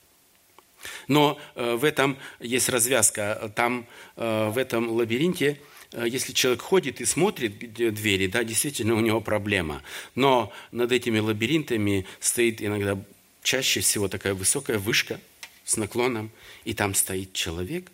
Но 1.08 1.38
э, 1.54 1.74
в 1.74 1.84
этом 1.84 2.16
есть 2.40 2.68
развязка. 2.68 3.52
Там, 3.54 3.86
э, 4.16 4.48
в 4.50 4.58
этом 4.58 4.90
лабиринте 4.90 5.58
Э, 5.92 6.04
если 6.06 6.32
человек 6.32 6.62
ходит 6.62 7.00
и 7.00 7.04
смотрит 7.04 7.58
двери, 7.94 8.26
да, 8.26 8.44
действительно 8.44 8.94
у 8.94 9.00
него 9.00 9.20
проблема. 9.20 9.82
Но 10.14 10.52
над 10.72 10.92
этими 10.92 11.18
лабиринтами 11.18 12.06
стоит 12.20 12.62
иногда 12.62 12.98
чаще 13.42 13.80
всего 13.80 14.08
такая 14.08 14.34
высокая 14.34 14.78
вышка 14.78 15.20
с 15.64 15.76
наклоном, 15.76 16.30
и 16.64 16.74
там 16.74 16.94
стоит 16.94 17.32
человек, 17.32 17.90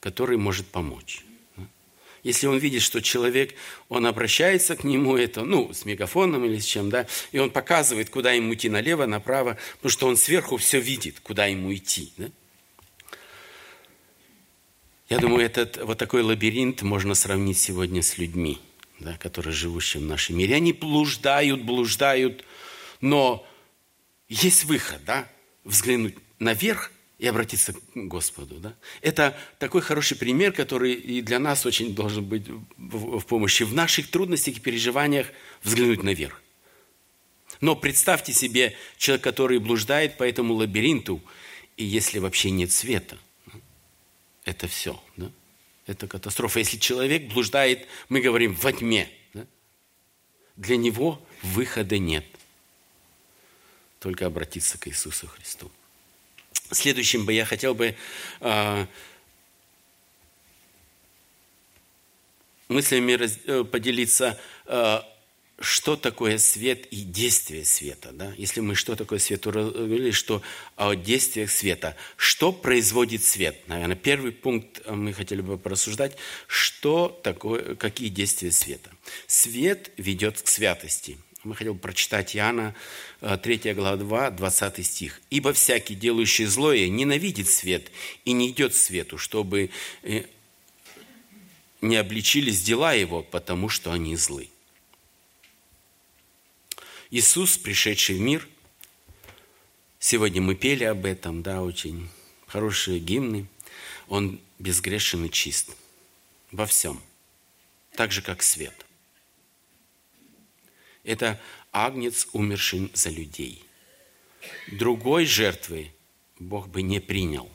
который 0.00 0.36
может 0.36 0.66
помочь. 0.66 1.24
Если 2.22 2.46
он 2.46 2.56
видит, 2.56 2.80
что 2.80 3.02
человек, 3.02 3.54
он 3.90 4.06
обращается 4.06 4.76
к 4.76 4.84
нему, 4.84 5.14
это, 5.14 5.44
ну, 5.44 5.74
с 5.74 5.84
мегафоном 5.84 6.42
или 6.46 6.58
с 6.58 6.64
чем, 6.64 6.88
да, 6.88 7.06
и 7.32 7.38
он 7.38 7.50
показывает, 7.50 8.08
куда 8.08 8.32
ему 8.32 8.54
идти, 8.54 8.70
налево, 8.70 9.04
направо, 9.04 9.58
потому 9.76 9.90
что 9.90 10.06
он 10.08 10.16
сверху 10.16 10.56
все 10.56 10.80
видит, 10.80 11.20
куда 11.20 11.46
ему 11.46 11.74
идти, 11.74 12.12
да. 12.16 12.30
Я 15.08 15.18
думаю, 15.18 15.44
этот 15.44 15.76
вот 15.82 15.98
такой 15.98 16.22
лабиринт 16.22 16.82
можно 16.82 17.14
сравнить 17.14 17.58
сегодня 17.58 18.02
с 18.02 18.16
людьми, 18.16 18.58
да, 19.00 19.16
которые 19.18 19.52
живущие 19.52 20.02
в 20.02 20.06
нашем 20.06 20.38
мире. 20.38 20.54
Они 20.54 20.72
блуждают, 20.72 21.62
блуждают, 21.62 22.44
но 23.00 23.46
есть 24.28 24.64
выход, 24.64 25.04
да, 25.04 25.28
взглянуть 25.64 26.16
наверх 26.38 26.90
и 27.18 27.26
обратиться 27.26 27.74
к 27.74 27.78
Господу. 27.94 28.56
Да? 28.56 28.74
Это 29.02 29.36
такой 29.58 29.82
хороший 29.82 30.16
пример, 30.16 30.52
который 30.52 30.94
и 30.94 31.20
для 31.20 31.38
нас 31.38 31.66
очень 31.66 31.94
должен 31.94 32.24
быть 32.24 32.46
в 32.76 33.24
помощи. 33.26 33.62
В 33.62 33.74
наших 33.74 34.10
трудностях 34.10 34.56
и 34.56 34.60
переживаниях 34.60 35.28
взглянуть 35.62 36.02
наверх. 36.02 36.40
Но 37.60 37.76
представьте 37.76 38.32
себе 38.32 38.74
человек, 38.96 39.22
который 39.22 39.58
блуждает 39.58 40.16
по 40.16 40.24
этому 40.24 40.54
лабиринту, 40.54 41.22
и 41.76 41.84
если 41.84 42.18
вообще 42.18 42.50
нет 42.50 42.72
света, 42.72 43.18
это 44.44 44.68
все. 44.68 45.02
Да? 45.16 45.30
Это 45.86 46.06
катастрофа. 46.06 46.58
Если 46.58 46.78
человек 46.78 47.32
блуждает, 47.32 47.86
мы 48.08 48.20
говорим, 48.20 48.54
во 48.54 48.72
тьме, 48.72 49.08
да? 49.32 49.46
для 50.56 50.76
него 50.76 51.20
выхода 51.42 51.98
нет. 51.98 52.24
Только 54.00 54.26
обратиться 54.26 54.78
к 54.78 54.88
Иисусу 54.88 55.26
Христу. 55.26 55.70
Следующим 56.70 57.26
бы 57.26 57.32
я 57.32 57.44
хотел 57.44 57.74
бы 57.74 57.96
э, 58.40 58.86
мыслями 62.68 63.12
раз, 63.12 63.38
э, 63.44 63.64
поделиться 63.64 64.40
э, 64.66 65.00
что 65.60 65.96
такое 65.96 66.38
свет 66.38 66.86
и 66.86 67.02
действие 67.02 67.64
света. 67.64 68.10
Да? 68.12 68.34
Если 68.36 68.60
мы 68.60 68.74
что 68.74 68.96
такое 68.96 69.18
свет, 69.18 69.46
говорили, 69.46 70.10
что 70.10 70.42
о 70.76 70.94
действиях 70.94 71.50
света. 71.50 71.96
Что 72.16 72.52
производит 72.52 73.22
свет? 73.22 73.56
Наверное, 73.68 73.96
первый 73.96 74.32
пункт 74.32 74.82
э, 74.84 74.92
мы 74.92 75.12
хотели 75.12 75.42
бы 75.42 75.56
порассуждать. 75.56 76.16
Что 76.48 77.08
такое, 77.22 77.76
какие 77.76 78.08
действия 78.08 78.50
света? 78.50 78.90
Свет 79.26 79.92
ведет 79.96 80.42
к 80.42 80.48
святости. 80.48 81.18
Мы 81.44 81.54
хотели 81.54 81.72
бы 81.72 81.78
прочитать 81.78 82.34
Иоанна 82.34 82.74
3 83.20 83.60
э, 83.64 83.74
глава 83.74 84.30
20 84.30 84.84
стих. 84.84 85.20
«Ибо 85.30 85.52
всякий, 85.52 85.94
делающий 85.94 86.46
злое, 86.46 86.88
ненавидит 86.88 87.48
свет 87.48 87.92
и 88.24 88.32
не 88.32 88.50
идет 88.50 88.72
к 88.72 88.76
свету, 88.76 89.18
чтобы 89.18 89.70
э, 90.02 90.24
не 91.80 91.96
обличились 91.96 92.62
дела 92.62 92.92
его, 92.92 93.22
потому 93.22 93.68
что 93.68 93.92
они 93.92 94.16
злы». 94.16 94.48
Иисус, 97.16 97.56
пришедший 97.56 98.16
в 98.16 98.20
мир, 98.20 98.48
сегодня 100.00 100.42
мы 100.42 100.56
пели 100.56 100.82
об 100.82 101.04
этом, 101.06 101.44
да, 101.44 101.62
очень 101.62 102.08
хорошие 102.48 102.98
гимны, 102.98 103.46
Он 104.08 104.40
безгрешен 104.58 105.24
и 105.24 105.30
чист 105.30 105.76
во 106.50 106.66
всем, 106.66 107.00
так 107.92 108.10
же, 108.10 108.20
как 108.20 108.42
свет. 108.42 108.74
Это 111.04 111.40
агнец, 111.70 112.26
умерший 112.32 112.90
за 112.94 113.10
людей. 113.10 113.64
Другой 114.72 115.24
жертвы 115.24 115.92
Бог 116.40 116.66
бы 116.66 116.82
не 116.82 116.98
принял. 116.98 117.48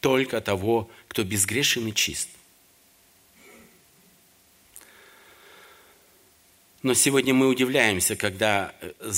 Только 0.00 0.40
того, 0.40 0.90
кто 1.06 1.22
безгрешен 1.22 1.86
и 1.86 1.94
чист. 1.94 2.30
Но 6.82 6.94
сегодня 6.94 7.34
мы 7.34 7.48
удивляемся, 7.48 8.14
когда 8.14 8.72
э, 8.80 9.12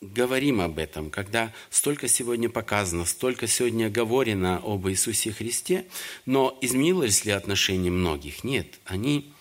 говорим 0.00 0.60
об 0.60 0.78
этом, 0.78 1.10
когда 1.10 1.52
столько 1.70 2.08
сегодня 2.08 2.48
показано, 2.48 3.04
столько 3.04 3.46
сегодня 3.46 3.90
говорено 3.90 4.60
об 4.64 4.88
Иисусе 4.88 5.32
Христе, 5.32 5.86
но 6.24 6.56
изменилось 6.60 7.24
ли 7.24 7.32
отношение 7.32 7.92
многих? 7.92 8.42
Нет, 8.42 8.78
они 8.84 9.32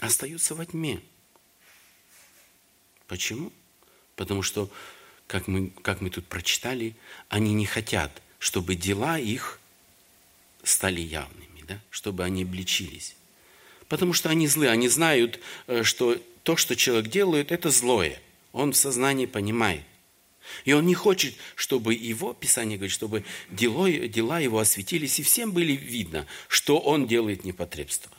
остаются 0.00 0.54
во 0.54 0.64
тьме. 0.64 1.00
Почему? 3.08 3.52
Потому 4.14 4.42
что, 4.42 4.70
как 5.26 5.48
мы, 5.48 5.70
как 5.82 6.00
мы 6.00 6.10
тут 6.10 6.26
прочитали, 6.26 6.96
они 7.28 7.52
не 7.52 7.66
хотят, 7.66 8.22
чтобы 8.38 8.74
дела 8.74 9.18
их 9.18 9.58
стали 10.62 11.00
явными, 11.00 11.62
да? 11.66 11.80
чтобы 11.90 12.24
они 12.24 12.42
обличились. 12.42 13.16
Потому 13.92 14.14
что 14.14 14.30
они 14.30 14.46
злые, 14.46 14.70
они 14.70 14.88
знают, 14.88 15.38
э, 15.66 15.82
что 15.82 16.16
то, 16.44 16.56
что 16.56 16.74
человек 16.76 17.10
делает, 17.10 17.52
это 17.52 17.68
злое. 17.68 18.22
Он 18.52 18.72
в 18.72 18.76
сознании 18.78 19.26
понимает. 19.26 19.82
И 20.64 20.72
он 20.72 20.86
не 20.86 20.94
хочет, 20.94 21.34
чтобы 21.56 21.92
его, 21.92 22.32
Писание 22.32 22.78
говорит, 22.78 22.94
чтобы 22.94 23.22
дела, 23.50 23.90
дела 23.90 24.38
его 24.38 24.60
осветились, 24.60 25.20
и 25.20 25.22
всем 25.22 25.52
были 25.52 25.74
видно, 25.74 26.26
что 26.48 26.78
он 26.78 27.06
делает 27.06 27.44
непотребство. 27.44 28.10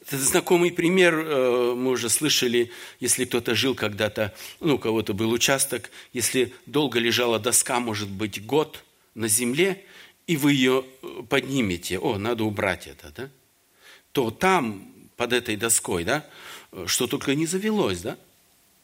Это 0.00 0.16
знакомый 0.16 0.72
пример, 0.72 1.14
э, 1.18 1.74
мы 1.76 1.90
уже 1.90 2.08
слышали, 2.08 2.70
если 3.00 3.26
кто-то 3.26 3.54
жил 3.54 3.74
когда-то, 3.74 4.34
ну, 4.60 4.76
у 4.76 4.78
кого-то 4.78 5.12
был 5.12 5.30
участок, 5.30 5.90
если 6.14 6.54
долго 6.64 6.98
лежала 6.98 7.38
доска, 7.38 7.80
может 7.80 8.08
быть, 8.08 8.42
год 8.46 8.82
на 9.14 9.28
земле, 9.28 9.84
и 10.26 10.36
вы 10.36 10.52
ее 10.52 10.84
э, 11.02 11.22
поднимете, 11.28 11.98
о, 11.98 12.18
надо 12.18 12.44
убрать 12.44 12.86
это, 12.86 13.10
да, 13.10 13.30
то 14.12 14.30
там, 14.30 14.92
под 15.16 15.32
этой 15.32 15.56
доской, 15.56 16.04
да, 16.04 16.26
э, 16.72 16.84
что 16.86 17.06
только 17.06 17.34
не 17.34 17.46
завелось, 17.46 18.00
да, 18.00 18.18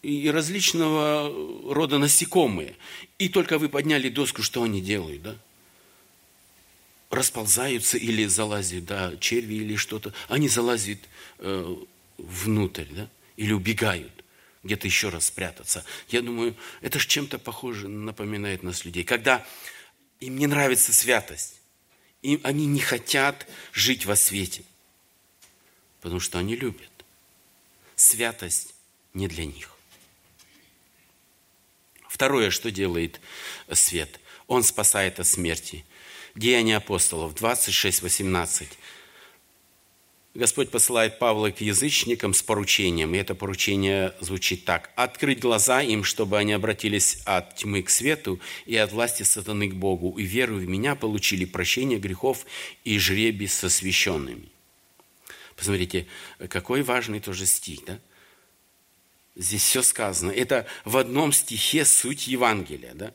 и 0.02 0.30
различного 0.30 1.32
рода 1.72 1.98
насекомые. 1.98 2.76
И 3.18 3.28
только 3.28 3.58
вы 3.58 3.68
подняли 3.68 4.08
доску, 4.08 4.42
что 4.42 4.62
они 4.62 4.80
делают, 4.80 5.22
да? 5.22 5.36
Расползаются 7.10 7.98
или 7.98 8.26
залазят, 8.26 8.84
да, 8.84 9.16
черви 9.18 9.54
или 9.54 9.76
что-то. 9.76 10.12
Они 10.28 10.48
залазят 10.48 10.98
э, 11.38 11.76
внутрь, 12.18 12.86
да, 12.90 13.08
или 13.36 13.52
убегают 13.52 14.12
где-то 14.66 14.86
еще 14.86 15.08
раз 15.08 15.26
спрятаться. 15.26 15.84
Я 16.08 16.22
думаю, 16.22 16.54
это 16.82 16.98
же 16.98 17.08
чем-то 17.08 17.38
похоже, 17.38 17.88
напоминает 17.88 18.62
нас 18.62 18.84
людей. 18.84 19.04
Когда 19.04 19.46
им 20.20 20.38
не 20.38 20.46
нравится 20.46 20.92
святость. 20.92 21.60
И 22.22 22.40
они 22.42 22.66
не 22.66 22.80
хотят 22.80 23.46
жить 23.72 24.06
во 24.06 24.16
свете. 24.16 24.64
Потому 26.00 26.20
что 26.20 26.38
они 26.38 26.56
любят. 26.56 26.90
Святость 27.94 28.74
не 29.14 29.28
для 29.28 29.44
них. 29.46 29.76
Второе, 32.08 32.50
что 32.50 32.70
делает 32.70 33.20
свет. 33.72 34.20
Он 34.46 34.62
спасает 34.62 35.20
от 35.20 35.26
смерти. 35.26 35.84
Деяния 36.34 36.76
апостолов 36.76 37.34
26, 37.34 38.02
18. 38.02 38.68
Господь 40.36 40.70
посылает 40.70 41.18
Павла 41.18 41.50
к 41.50 41.62
язычникам 41.62 42.34
с 42.34 42.42
поручением, 42.42 43.14
и 43.14 43.18
это 43.18 43.34
поручение 43.34 44.14
звучит 44.20 44.66
так. 44.66 44.90
«Открыть 44.94 45.40
глаза 45.40 45.80
им, 45.80 46.04
чтобы 46.04 46.36
они 46.36 46.52
обратились 46.52 47.22
от 47.24 47.56
тьмы 47.56 47.82
к 47.82 47.88
свету 47.88 48.38
и 48.66 48.76
от 48.76 48.92
власти 48.92 49.22
сатаны 49.22 49.68
к 49.68 49.74
Богу, 49.74 50.18
и 50.18 50.24
веру 50.24 50.56
в 50.56 50.68
Меня 50.68 50.94
получили 50.94 51.46
прощение 51.46 51.98
грехов 51.98 52.44
и 52.84 52.98
жребий 52.98 53.48
со 53.48 53.70
священными». 53.70 54.50
Посмотрите, 55.56 56.06
какой 56.50 56.82
важный 56.82 57.20
тоже 57.20 57.46
стих, 57.46 57.86
да? 57.86 57.98
Здесь 59.36 59.62
все 59.62 59.80
сказано. 59.80 60.30
Это 60.30 60.66
в 60.84 60.98
одном 60.98 61.32
стихе 61.32 61.86
суть 61.86 62.26
Евангелия, 62.26 62.92
да? 62.92 63.14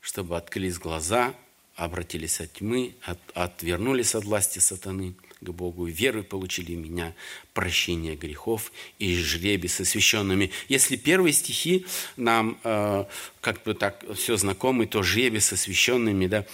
Чтобы 0.00 0.36
открылись 0.36 0.78
глаза, 0.78 1.34
обратились 1.76 2.40
от 2.40 2.52
тьмы, 2.52 2.94
от, 3.02 3.18
отвернулись 3.32 4.14
от 4.14 4.24
власти 4.24 4.58
сатаны– 4.58 5.14
к 5.40 5.50
Богу, 5.50 5.86
верой 5.86 6.22
получили 6.22 6.74
меня 6.74 7.14
прощение 7.52 8.16
грехов 8.16 8.72
и 8.98 9.16
жребий 9.16 9.68
с 9.68 9.80
освященными. 9.80 10.50
Если 10.68 10.96
первые 10.96 11.32
стихи 11.32 11.86
нам 12.16 12.58
э, 12.64 13.04
как 13.40 13.62
бы 13.62 13.74
так 13.74 14.04
все 14.14 14.36
знакомы, 14.36 14.86
то 14.86 15.02
жребий 15.02 15.40
с 15.40 15.52
освященными, 15.52 16.26
да, 16.26 16.46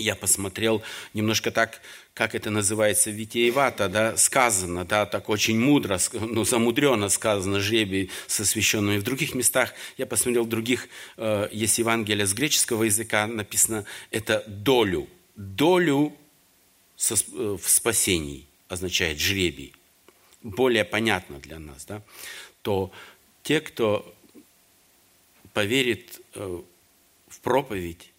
я 0.00 0.14
посмотрел 0.14 0.82
немножко 1.14 1.50
так, 1.50 1.80
как 2.14 2.34
это 2.34 2.50
называется, 2.50 3.10
витиевато, 3.10 3.88
да, 3.88 4.16
сказано, 4.16 4.84
да, 4.84 5.06
так 5.06 5.28
очень 5.28 5.58
мудро, 5.58 5.98
ну, 6.12 6.44
замудренно 6.44 7.08
сказано, 7.08 7.60
жребий 7.60 8.10
с 8.26 8.40
освященными. 8.40 8.98
В 8.98 9.02
других 9.02 9.34
местах, 9.34 9.72
я 9.98 10.06
посмотрел, 10.06 10.46
других, 10.46 10.88
э, 11.16 11.48
есть 11.52 11.78
Евангелие 11.78 12.26
с 12.26 12.32
греческого 12.32 12.84
языка, 12.84 13.26
написано 13.26 13.84
это 14.10 14.44
долю, 14.46 15.08
долю 15.36 16.14
в 17.00 17.68
спасении 17.68 18.46
означает 18.68 19.18
жребий, 19.18 19.74
более 20.42 20.84
понятно 20.84 21.38
для 21.38 21.58
нас, 21.58 21.84
да, 21.86 22.02
то 22.62 22.92
те, 23.42 23.60
кто 23.60 24.14
поверит 25.54 26.20
э, 26.34 26.62
в 27.28 27.40
проповедь, 27.40 28.10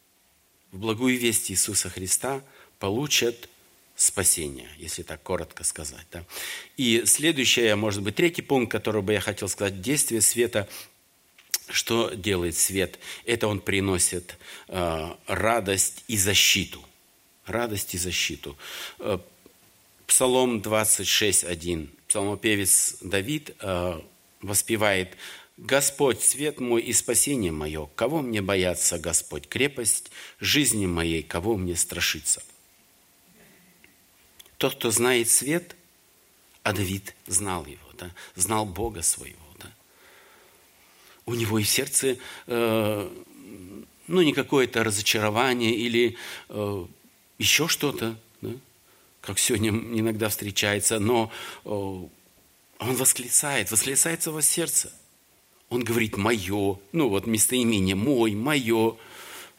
в 0.72 0.80
благую 0.80 1.18
весть 1.18 1.52
Иисуса 1.52 1.90
Христа, 1.90 2.44
получат 2.80 3.50
спасение, 3.96 4.70
если 4.78 5.04
так 5.04 5.22
коротко 5.22 5.64
сказать. 5.64 6.06
Да. 6.12 6.26
И 6.76 7.04
следующее, 7.06 7.76
может 7.76 8.02
быть, 8.02 8.16
третий 8.16 8.42
пункт, 8.42 8.72
который 8.72 9.02
бы 9.02 9.14
я 9.14 9.22
хотел 9.22 9.48
сказать, 9.48 9.82
действие 9.82 10.22
света 10.22 10.68
что 11.70 12.10
делает 12.14 12.58
свет? 12.58 13.00
Это 13.26 13.48
он 13.48 13.62
приносит 13.62 14.38
э, 14.68 15.16
радость 15.28 16.04
и 16.08 16.18
защиту 16.18 16.84
радость 17.52 17.96
и 17.96 17.98
защиту. 17.98 18.58
Э, 19.00 19.20
Псалом 20.08 20.60
26.1. 20.60 21.90
Псалмопевец 22.08 22.98
Давид 23.02 23.56
э, 23.60 24.02
воспевает 24.42 25.16
Господь, 25.58 26.22
свет 26.24 26.60
мой 26.60 26.82
и 26.82 26.92
спасение 26.92 27.52
мое, 27.52 27.88
кого 27.96 28.22
мне 28.22 28.42
бояться, 28.42 28.98
Господь, 28.98 29.48
крепость 29.48 30.12
жизни 30.40 30.88
моей, 30.88 31.22
кого 31.22 31.56
мне 31.56 31.76
страшиться? 31.76 32.42
Тот, 34.58 34.76
кто 34.76 34.92
знает 34.92 35.30
свет, 35.30 35.76
а 36.64 36.74
Давид 36.74 37.16
знал 37.28 37.66
его, 37.66 37.88
да, 37.98 38.12
знал 38.36 38.66
Бога 38.66 39.04
своего, 39.04 39.38
да. 39.60 39.72
У 41.26 41.36
него 41.36 41.60
и 41.60 41.64
в 41.64 41.70
сердце, 41.70 42.18
э, 42.48 43.10
ну, 44.08 44.22
не 44.22 44.34
какое-то 44.34 44.84
разочарование 44.84 45.76
или 45.76 46.18
э, 46.50 46.86
еще 47.42 47.68
что-то, 47.68 48.18
да, 48.42 48.52
как 49.20 49.40
сегодня 49.40 49.70
иногда 49.70 50.30
встречается, 50.30 51.00
но 51.00 51.32
э, 51.66 51.70
он 51.70 52.10
восклицает, 52.80 53.72
восклицается 53.72 54.32
во 54.32 54.42
сердце. 54.42 54.92
Он 55.70 55.84
говорит 55.84 56.18
«мое», 56.18 56.80
ну 56.92 57.10
вот 57.10 57.28
местоимение 57.28 57.96
«мой», 57.96 58.36
«мое». 58.36 58.98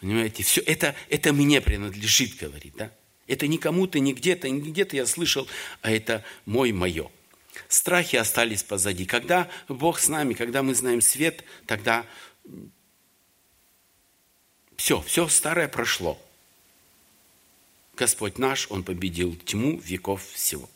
Понимаете, 0.01 0.43
все 0.43 0.61
это, 0.63 0.95
это 1.09 1.33
мне 1.33 1.61
принадлежит, 1.61 2.37
говорит, 2.37 2.75
да? 2.77 2.91
Это 3.29 3.47
не 3.47 3.59
кому-то, 3.59 4.01
не 4.01 4.13
где-то, 4.15 4.49
не 4.49 4.61
где-то 4.61 4.97
я 4.97 5.07
слышал, 5.07 5.47
а 5.81 5.91
это 5.91 6.25
мой, 6.45 6.73
мое. 6.73 7.11
Страхи 7.69 8.17
остались 8.17 8.63
позади. 8.63 9.07
Когда 9.07 9.49
Бог 9.69 10.01
с 10.01 10.09
нами, 10.09 10.35
когда 10.35 10.63
мы 10.63 10.75
знаем 10.75 11.01
свет, 11.01 11.45
тогда 11.67 12.05
все, 14.77 15.01
все 15.03 15.29
старое 15.29 15.69
прошло. 15.69 16.21
Господь 18.03 18.39
наш, 18.39 18.67
Он 18.71 18.83
победил 18.83 19.37
тьму 19.37 19.79
веков 19.79 20.25
всего. 20.33 20.69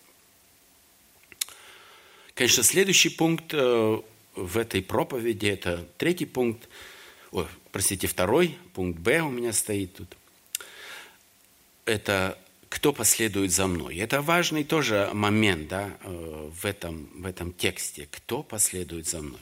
Конечно, 2.34 2.62
следующий 2.62 3.08
пункт 3.08 3.52
э, 3.52 4.00
в 4.34 4.58
этой 4.58 4.82
проповеди, 4.82 5.46
это 5.46 5.88
третий 5.98 6.26
пункт, 6.26 6.68
ой, 7.32 7.46
простите, 7.72 8.06
второй, 8.06 8.56
пункт 8.74 9.00
Б 9.00 9.22
у 9.22 9.30
меня 9.30 9.52
стоит 9.52 9.94
тут– 9.94 10.16
это 11.86 12.38
кто 12.68 12.92
последует 12.92 13.52
за 13.52 13.66
мной. 13.66 13.96
Это 13.96 14.20
важный 14.20 14.64
тоже 14.64 15.08
момент 15.14 15.68
да, 15.68 15.96
э, 16.02 16.50
в, 16.52 16.66
этом, 16.66 17.08
в 17.14 17.24
этом 17.24 17.52
тексте. 17.52 18.06
Кто 18.10 18.42
последует 18.42 19.08
за 19.08 19.22
мной? 19.22 19.40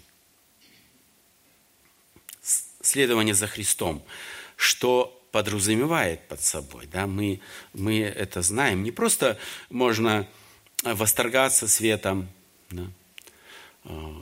Следование 2.82 3.34
за 3.34 3.46
Христом. 3.46 4.04
Что 4.56 5.13
подразумевает 5.34 6.28
под 6.28 6.40
собой? 6.40 6.86
Да? 6.86 7.08
Мы, 7.08 7.40
мы 7.72 7.98
это 8.02 8.40
знаем. 8.40 8.84
Не 8.84 8.92
просто 8.92 9.36
можно 9.68 10.28
восторгаться 10.84 11.66
светом, 11.66 12.28
да? 12.70 12.86
Э, 13.82 14.12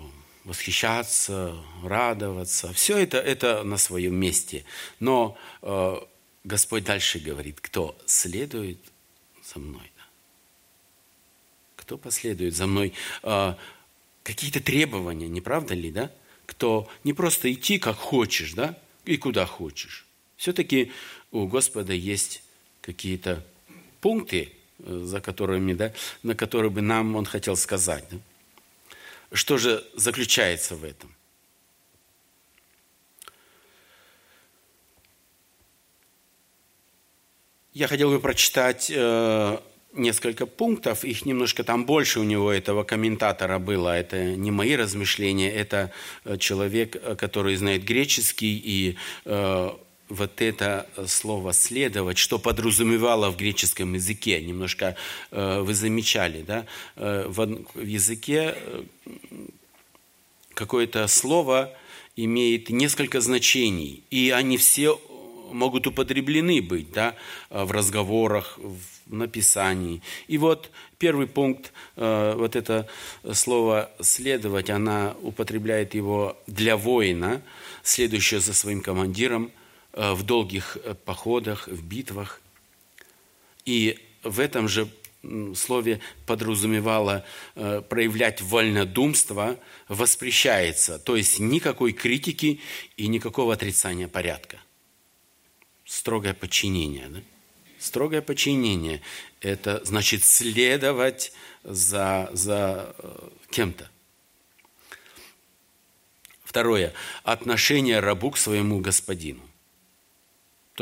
восхищаться, 0.45 1.55
радоваться. 1.85 2.73
Все 2.73 2.97
это, 2.97 3.19
это 3.19 3.63
на 3.63 3.77
своем 3.77 4.15
месте. 4.15 4.65
Но 5.01 5.37
э, 5.61 5.97
Господь 6.45 6.85
дальше 6.85 7.19
говорит, 7.19 7.61
кто 7.61 7.95
следует 8.07 8.79
за 9.45 9.61
мной. 9.61 9.93
Кто 11.77 11.99
последует 11.99 12.57
за 12.57 12.67
мной? 12.67 12.95
А, 13.23 13.59
какие-то 14.23 14.63
требования, 14.63 15.29
не 15.29 15.43
правда 15.43 15.75
ли, 15.75 15.91
да? 15.91 16.11
Кто 16.47 16.89
не 17.05 17.13
просто 17.13 17.53
идти 17.53 17.79
как 17.79 17.97
хочешь, 17.97 18.55
да, 18.55 18.79
и 19.05 19.19
куда 19.19 19.45
хочешь. 19.45 20.07
Все-таки 20.43 20.91
у 21.31 21.47
Господа 21.47 21.93
есть 21.93 22.43
какие-то 22.81 23.45
пункты, 24.01 24.51
э, 24.81 25.03
за 25.05 25.21
которыми, 25.21 25.73
да, 25.73 25.93
на 26.25 26.35
которые 26.35 26.69
бы 26.69 26.81
нам 26.81 27.15
Он 27.15 27.25
хотел 27.25 27.57
сказать. 27.57 28.05
Да? 28.11 28.19
Что 29.33 29.57
же 29.57 29.85
заключается 29.95 30.75
в 30.75 30.83
этом? 30.83 31.15
Я 37.73 37.87
хотел 37.87 38.11
бы 38.11 38.19
прочитать 38.19 38.91
э, 38.93 39.59
несколько 39.93 40.47
пунктов, 40.47 41.05
их 41.05 41.25
немножко 41.25 41.63
там 41.63 41.87
больше 41.87 42.19
у 42.19 42.25
него, 42.25 42.51
этого 42.51 42.83
комментатора 42.83 43.61
было. 43.61 43.97
Это 43.97 44.35
не 44.35 44.51
мои 44.51 44.75
размышления, 44.75 45.53
это 45.53 45.93
э, 46.25 46.37
человек, 46.37 46.97
э, 46.97 47.15
который 47.15 47.55
знает 47.55 47.85
греческий, 47.85 48.61
и 48.65 48.97
э, 49.25 49.71
вот 50.09 50.41
это 50.43 50.87
слово 51.07 51.53
«следовать», 51.53 52.19
что 52.19 52.39
подразумевало 52.39 53.31
в 53.31 53.37
греческом 53.37 53.95
языке, 53.95 54.43
немножко 54.43 54.97
э, 55.31 55.61
вы 55.61 55.75
замечали, 55.75 56.43
да, 56.43 56.67
э, 56.97 57.27
в, 57.29 57.65
в 57.75 57.87
языке 57.87 58.55
э, 58.57 58.85
какое-то 60.55 61.07
слово 61.09 61.73
имеет 62.17 62.69
несколько 62.71 63.21
значений, 63.21 64.03
и 64.11 64.31
они 64.31 64.59
все 64.59 65.01
могут 65.51 65.87
употреблены 65.87 66.61
быть 66.63 66.93
да, 66.93 67.15
в 67.51 67.71
разговорах, 67.73 68.59
в 68.59 69.15
написании. 69.15 70.03
И 70.27 70.39
вот 70.39 70.71
первый 70.99 71.27
пункт, 71.27 71.73
э, 71.97 72.35
вот 72.37 72.57
это 72.57 72.87
слово 73.33 73.91
«следовать», 74.01 74.71
она 74.71 75.15
употребляет 75.23 75.95
его 75.95 76.37
для 76.47 76.77
воина, 76.77 77.43
следующего 77.83 78.41
за 78.41 78.55
своим 78.55 78.81
командиром 78.81 79.47
э, 79.47 79.62
в 79.93 80.23
долгих 80.23 80.79
э, 80.83 80.95
походах, 80.95 81.69
в 81.69 81.83
битвах. 81.85 82.41
И 83.65 83.99
в 84.23 84.41
этом 84.41 84.69
же 84.69 84.89
слове 85.55 86.01
подразумевало 86.27 87.25
проявлять 87.55 88.41
вольнодумство, 88.41 89.57
воспрещается. 89.87 90.99
То 90.99 91.15
есть 91.15 91.39
никакой 91.39 91.93
критики 91.93 92.61
и 92.97 93.07
никакого 93.07 93.55
отрицания 93.55 94.09
порядка 94.09 94.59
строгое 95.93 96.35
подчинение. 96.35 97.09
Да? 97.09 97.21
Строгое 97.79 98.23
подчинение– 98.23 99.03
это 99.41 99.85
значит 99.85 100.25
следовать 100.25 101.33
за, 101.65 102.31
за 102.33 102.95
э, 102.99 103.29
кем-то. 103.51 103.91
Второе. 106.45 106.93
Отношение 107.25 108.01
рабу 108.01 108.31
к 108.31 108.39
своему 108.39 108.79
господину. 108.81 109.43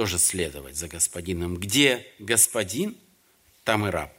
Тоже 0.00 0.18
следовать 0.18 0.76
за 0.76 0.88
господином. 0.88 1.58
Где 1.58 2.06
господин, 2.18 2.96
там 3.64 3.86
и 3.86 3.90
раб. 3.90 4.10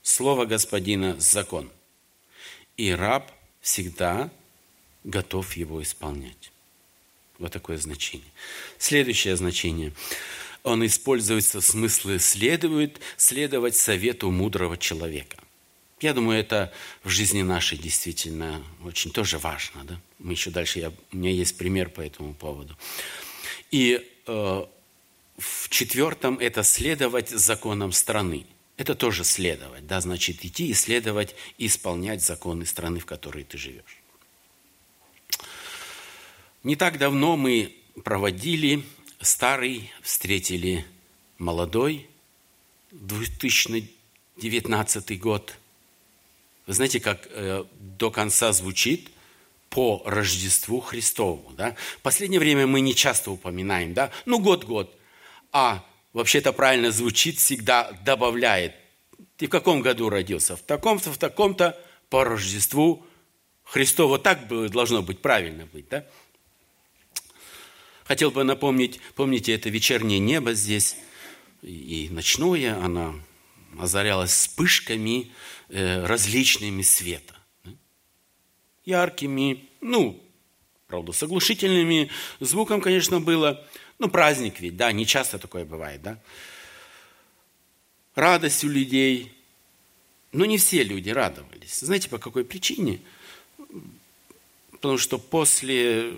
Слово 0.00 0.44
господина– 0.44 1.16
закон. 1.18 1.68
И 2.76 2.92
раб 2.92 3.32
всегда 3.60 4.30
готов 5.02 5.56
его 5.56 5.82
исполнять. 5.82 6.52
Вот 7.40 7.50
такое 7.50 7.76
значение. 7.78 8.30
Следующее 8.78 9.34
значение. 9.36 9.92
Он 10.62 10.86
используется 10.86 11.60
в 11.60 11.64
смысле 11.64 12.20
следует, 12.20 13.00
следовать 13.16 13.74
совету 13.74 14.30
мудрого 14.30 14.78
человека. 14.78 15.36
Я 16.00 16.14
думаю, 16.14 16.38
это 16.38 16.72
в 17.02 17.08
жизни 17.08 17.42
нашей 17.42 17.76
действительно 17.76 18.62
очень 18.84 19.10
тоже 19.10 19.38
важно. 19.38 19.82
Да? 19.82 20.00
Мы 20.20 20.34
еще 20.34 20.50
дальше, 20.50 20.78
я, 20.78 20.92
у 21.10 21.16
меня 21.16 21.32
есть 21.32 21.58
пример 21.58 21.88
по 21.88 22.02
этому 22.02 22.34
поводу. 22.34 22.76
И 23.74 24.06
э, 24.26 24.64
в 25.36 25.68
четвертом 25.68 26.38
это 26.38 26.62
следовать 26.62 27.30
законам 27.30 27.90
страны. 27.90 28.46
Это 28.76 28.94
тоже 28.94 29.24
следовать, 29.24 29.88
да, 29.88 30.00
значит 30.00 30.44
идти 30.44 30.68
и 30.68 30.74
следовать, 30.74 31.34
и 31.58 31.66
исполнять 31.66 32.22
законы 32.22 32.66
страны, 32.66 33.00
в 33.00 33.04
которой 33.04 33.42
ты 33.42 33.58
живешь. 33.58 33.98
Не 36.62 36.76
так 36.76 36.98
давно 36.98 37.36
мы 37.36 37.74
проводили 38.04 38.84
старый, 39.20 39.90
встретили 40.02 40.86
молодой, 41.38 42.06
2019 42.92 45.20
год. 45.20 45.56
Вы 46.68 46.74
знаете, 46.74 47.00
как 47.00 47.26
э, 47.28 47.64
до 47.80 48.12
конца 48.12 48.52
звучит 48.52 49.10
по 49.74 50.02
Рождеству 50.06 50.80
Христову. 50.80 51.52
Да? 51.56 51.74
Последнее 52.02 52.38
время 52.38 52.64
мы 52.64 52.80
не 52.80 52.94
часто 52.94 53.32
упоминаем, 53.32 53.92
да? 53.92 54.12
ну 54.24 54.38
год-год. 54.38 54.96
А 55.50 55.84
вообще-то 56.12 56.52
правильно 56.52 56.92
звучит, 56.92 57.38
всегда 57.38 57.90
добавляет. 58.04 58.76
Ты 59.36 59.48
в 59.48 59.50
каком 59.50 59.82
году 59.82 60.08
родился? 60.08 60.56
В 60.56 60.62
таком-то, 60.62 61.12
в 61.12 61.18
таком-то 61.18 61.76
по 62.08 62.22
Рождеству 62.22 63.04
Христову. 63.64 64.16
Так 64.18 64.46
должно 64.46 65.02
быть, 65.02 65.20
правильно 65.20 65.66
быть. 65.66 65.88
Да? 65.88 66.06
Хотел 68.04 68.30
бы 68.30 68.44
напомнить, 68.44 69.00
помните, 69.16 69.52
это 69.54 69.70
вечернее 69.70 70.20
небо 70.20 70.52
здесь 70.52 70.96
и 71.62 72.08
ночное, 72.12 72.76
оно 72.76 73.18
озарялось 73.76 74.30
вспышками 74.30 75.32
э, 75.68 76.06
различными 76.06 76.82
света. 76.82 77.34
Яркими, 78.84 79.68
ну, 79.80 80.20
правда, 80.86 81.12
с 81.12 81.22
оглушительными 81.22 82.10
звуком, 82.40 82.80
конечно, 82.80 83.20
было. 83.20 83.64
Ну, 83.98 84.08
праздник 84.08 84.60
ведь, 84.60 84.76
да, 84.76 84.92
не 84.92 85.06
часто 85.06 85.38
такое 85.38 85.64
бывает, 85.64 86.02
да. 86.02 86.18
Радость 88.14 88.64
у 88.64 88.68
людей. 88.68 89.32
Но 90.32 90.44
не 90.44 90.58
все 90.58 90.82
люди 90.82 91.10
радовались. 91.10 91.78
Знаете, 91.80 92.08
по 92.08 92.18
какой 92.18 92.44
причине? 92.44 93.00
потому 94.84 94.98
что 94.98 95.18
после 95.18 96.12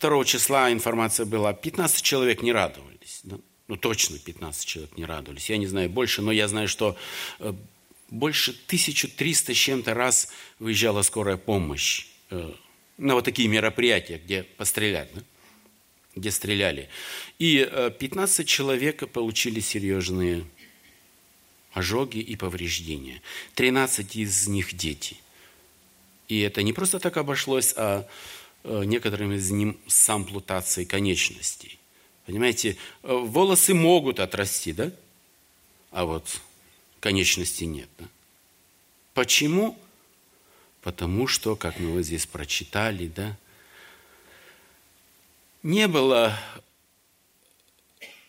2 0.00 0.24
числа 0.24 0.72
информация 0.72 1.26
была, 1.26 1.52
15 1.52 2.00
человек 2.00 2.40
не 2.40 2.50
радовались. 2.50 3.20
Да? 3.24 3.36
Ну, 3.66 3.76
точно 3.76 4.18
15 4.18 4.64
человек 4.66 4.96
не 4.96 5.04
радовались. 5.04 5.50
Я 5.50 5.58
не 5.58 5.66
знаю 5.66 5.90
больше, 5.90 6.22
но 6.22 6.32
я 6.32 6.48
знаю, 6.48 6.66
что 6.66 6.96
э, 7.40 7.52
больше 8.10 8.50
1300 8.50 9.54
с 9.54 9.56
чем-то 9.56 9.94
раз 9.94 10.28
выезжала 10.58 11.02
скорая 11.02 11.36
помощь 11.36 12.06
э, 12.30 12.52
на 12.96 13.14
вот 13.14 13.24
такие 13.24 13.48
мероприятия, 13.48 14.18
где 14.18 14.42
пострелять, 14.42 15.10
да? 15.14 15.22
где 16.16 16.30
стреляли. 16.30 16.88
И 17.38 17.68
15 17.98 18.40
э, 18.40 18.44
человек 18.44 19.08
получили 19.10 19.60
серьезные 19.60 20.44
ожоги 21.72 22.18
и 22.18 22.36
повреждения. 22.36 23.22
13 23.54 24.16
из 24.16 24.48
них 24.48 24.74
дети. 24.74 25.16
И 26.28 26.40
это 26.40 26.62
не 26.62 26.72
просто 26.72 26.98
так 26.98 27.16
обошлось, 27.16 27.72
а 27.76 28.06
э, 28.64 28.84
некоторым 28.84 29.32
из 29.32 29.50
них 29.50 29.76
с 29.86 30.08
амплутацией 30.08 30.86
конечностей. 30.86 31.78
Понимаете, 32.26 32.76
э, 33.02 33.12
волосы 33.12 33.74
могут 33.74 34.20
отрасти, 34.20 34.72
да? 34.72 34.90
А 35.90 36.04
вот 36.04 36.40
конечности 37.00 37.64
нет. 37.64 37.88
Да? 37.98 38.06
Почему? 39.14 39.78
Потому 40.82 41.26
что, 41.26 41.56
как 41.56 41.78
мы 41.78 41.92
вот 41.92 42.02
здесь 42.02 42.26
прочитали, 42.26 43.08
да, 43.08 43.36
не 45.62 45.88
было 45.88 46.38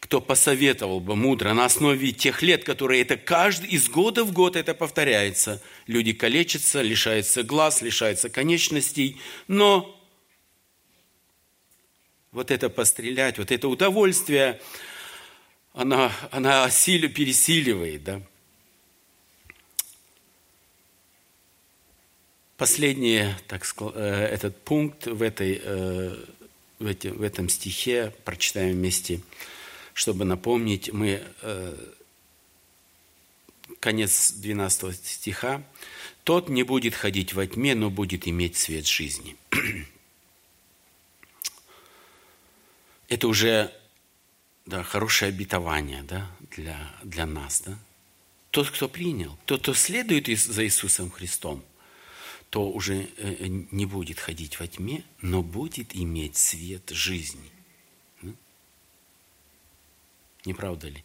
кто 0.09 0.21
посоветовал 0.21 0.99
бы 1.01 1.15
мудро 1.15 1.53
на 1.53 1.65
основе 1.65 2.11
тех 2.11 2.41
лет, 2.41 2.63
которые 2.63 3.03
это 3.03 3.15
каждый 3.15 3.69
из 3.69 3.87
года 3.89 4.23
в 4.23 4.31
год 4.31 4.55
это 4.55 4.73
повторяется. 4.73 5.61
Люди 5.85 6.13
калечатся, 6.13 6.81
лишаются 6.81 7.43
глаз, 7.43 7.83
лишаются 7.83 8.27
конечностей, 8.27 9.21
но 9.47 9.95
вот 12.31 12.49
это 12.49 12.71
пострелять, 12.71 13.37
вот 13.37 13.51
это 13.51 13.67
удовольствие, 13.67 14.59
она, 15.73 16.11
она 16.31 16.67
силу 16.71 17.07
пересиливает, 17.07 18.03
да. 18.03 18.21
Последний 22.59 23.33
так 23.47 23.65
сказать, 23.65 23.95
э, 23.95 24.25
этот 24.31 24.61
пункт 24.61 25.07
в, 25.07 25.23
этой, 25.23 25.59
э, 25.63 26.15
в, 26.77 26.85
эти, 26.85 27.07
в 27.07 27.23
этом 27.23 27.49
стихе 27.49 28.13
прочитаем 28.23 28.73
вместе– 28.73 29.21
чтобы 29.99 30.23
напомнить, 30.23 30.93
мы 30.93 31.21
э, 31.41 31.75
конец 33.81 34.31
12 34.31 35.05
стиха. 35.05 35.61
«Тот 36.23 36.47
не 36.47 36.63
будет 36.63 36.95
ходить 36.95 37.33
во 37.33 37.45
тьме, 37.45 37.75
но 37.75 37.89
будет 37.89 38.25
иметь 38.25 38.55
свет 38.55 38.87
жизни». 38.87 39.35
Это 43.09 43.27
уже 43.27 43.73
да, 44.65 44.83
хорошее 44.83 45.29
обетование 45.29 46.03
да, 46.03 46.31
для, 46.51 46.77
для 47.03 47.25
нас. 47.25 47.61
Да? 47.65 47.77
Тот, 48.51 48.69
кто 48.69 48.87
принял, 48.87 49.37
тот, 49.43 49.63
кто 49.63 49.73
следует 49.73 50.27
за 50.27 50.63
Иисусом 50.63 51.11
Христом, 51.11 51.61
то 52.49 52.69
уже 52.69 53.09
э, 53.17 53.47
не 53.47 53.85
будет 53.85 54.19
ходить 54.19 54.59
во 54.59 54.67
тьме, 54.67 55.03
но 55.21 55.43
будет 55.43 55.95
иметь 55.95 56.37
свет 56.37 56.89
жизни. 56.89 57.51
Не 60.45 60.53
правда 60.53 60.87
ли? 60.87 61.03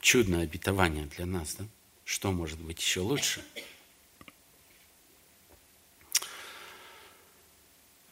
Чудное 0.00 0.42
обетование 0.42 1.06
для 1.06 1.26
нас, 1.26 1.54
да? 1.56 1.66
Что 2.04 2.32
может 2.32 2.58
быть 2.58 2.80
еще 2.80 3.00
лучше? 3.00 3.44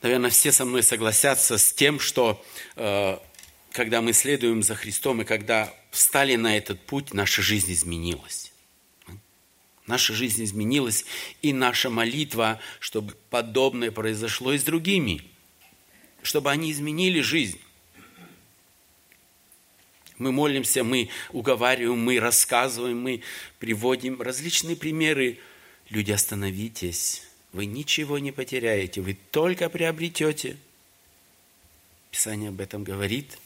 Наверное, 0.03 0.31
все 0.31 0.53
со 0.53 0.65
мной 0.65 0.85
согласятся 0.85 1.59
с 1.59 1.73
тем, 1.73 1.99
что 1.99 2.45
э, 2.77 3.19
когда 3.73 4.01
мы 4.01 4.13
следуем 4.13 4.63
за 4.63 4.77
Христом 4.77 5.23
и 5.23 5.25
когда 5.25 5.75
встали 5.91 6.37
на 6.37 6.57
этот 6.57 6.81
путь, 6.87 7.13
наша 7.13 7.43
жизнь 7.43 7.73
изменилась. 7.73 8.53
Наша 9.89 10.13
жизнь 10.13 10.45
изменилась, 10.45 11.07
и 11.41 11.55
наша 11.55 11.89
молитва, 11.89 12.61
чтобы 12.79 13.15
подобное 13.31 13.91
произошло 13.91 14.53
и 14.53 14.59
с 14.59 14.63
другими, 14.63 15.25
чтобы 16.23 16.51
они 16.51 16.71
изменили 16.71 17.23
жизнь. 17.23 17.59
Мы 20.19 20.31
молимся, 20.31 20.85
мы 20.85 21.09
уговариваем, 21.33 21.99
мы 21.99 22.21
рассказываем, 22.21 23.01
мы 23.01 23.23
приводим 23.59 24.21
различные 24.21 24.77
примеры. 24.77 25.39
Люди, 25.89 26.13
остановитесь. 26.13 27.23
Вы 27.55 27.65
ничего 27.65 28.19
не 28.19 28.31
потеряете, 28.31 29.01
вы 29.01 29.17
только 29.31 29.71
приобретете. 29.71 30.59
Писание 32.11 32.51
об 32.51 32.61
этом 32.61 32.85
говорит. 32.85 33.39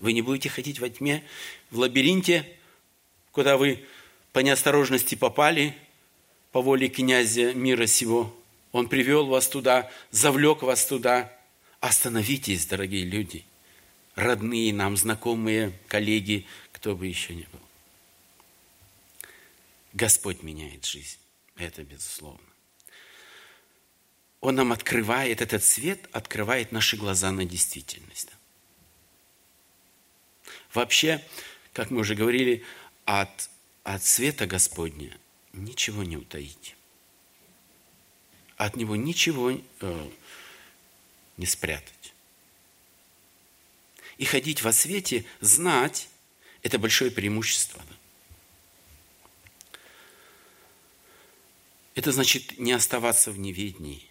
Вы 0.00 0.12
не 0.12 0.22
будете 0.22 0.48
ходить 0.48 0.80
во 0.80 0.88
тьме, 0.88 1.22
в 1.70 1.78
лабиринте, 1.78 2.48
куда 3.30 3.56
вы 3.56 3.86
по 4.32 4.40
неосторожности 4.40 5.14
попали, 5.14 5.76
по 6.52 6.62
воле 6.62 6.88
князя 6.88 7.54
мира 7.54 7.86
сего. 7.86 8.34
Он 8.72 8.88
привел 8.88 9.26
вас 9.26 9.48
туда, 9.48 9.90
завлек 10.10 10.62
вас 10.62 10.84
туда. 10.86 11.32
Остановитесь, 11.80 12.66
дорогие 12.66 13.04
люди 13.04 13.44
родные 14.14 14.72
нам, 14.72 14.96
знакомые, 14.96 15.72
коллеги, 15.88 16.46
кто 16.72 16.94
бы 16.94 17.06
еще 17.06 17.34
ни 17.34 17.46
был. 17.52 17.60
Господь 19.92 20.42
меняет 20.42 20.84
жизнь. 20.84 21.18
Это 21.56 21.82
безусловно. 21.82 22.40
Он 24.40 24.54
нам 24.54 24.72
открывает, 24.72 25.42
этот 25.42 25.62
свет 25.62 26.08
открывает 26.12 26.72
наши 26.72 26.96
глаза 26.96 27.30
на 27.30 27.44
действительность. 27.44 28.30
Вообще, 30.72 31.22
как 31.72 31.90
мы 31.90 32.00
уже 32.00 32.14
говорили, 32.14 32.64
от, 33.04 33.49
от 33.82 34.04
света 34.04 34.46
Господня 34.46 35.16
ничего 35.52 36.02
не 36.02 36.16
утаите. 36.16 36.74
От 38.56 38.76
него 38.76 38.94
ничего 38.96 39.50
э, 39.52 40.10
не 41.36 41.46
спрятать 41.46 42.00
и 44.20 44.26
ходить 44.26 44.60
во 44.60 44.70
свете, 44.70 45.24
знать, 45.40 46.10
это 46.62 46.78
большое 46.78 47.10
преимущество. 47.10 47.82
Это 51.94 52.12
значит 52.12 52.58
не 52.58 52.72
оставаться 52.72 53.32
в 53.32 53.38
неведении, 53.38 54.06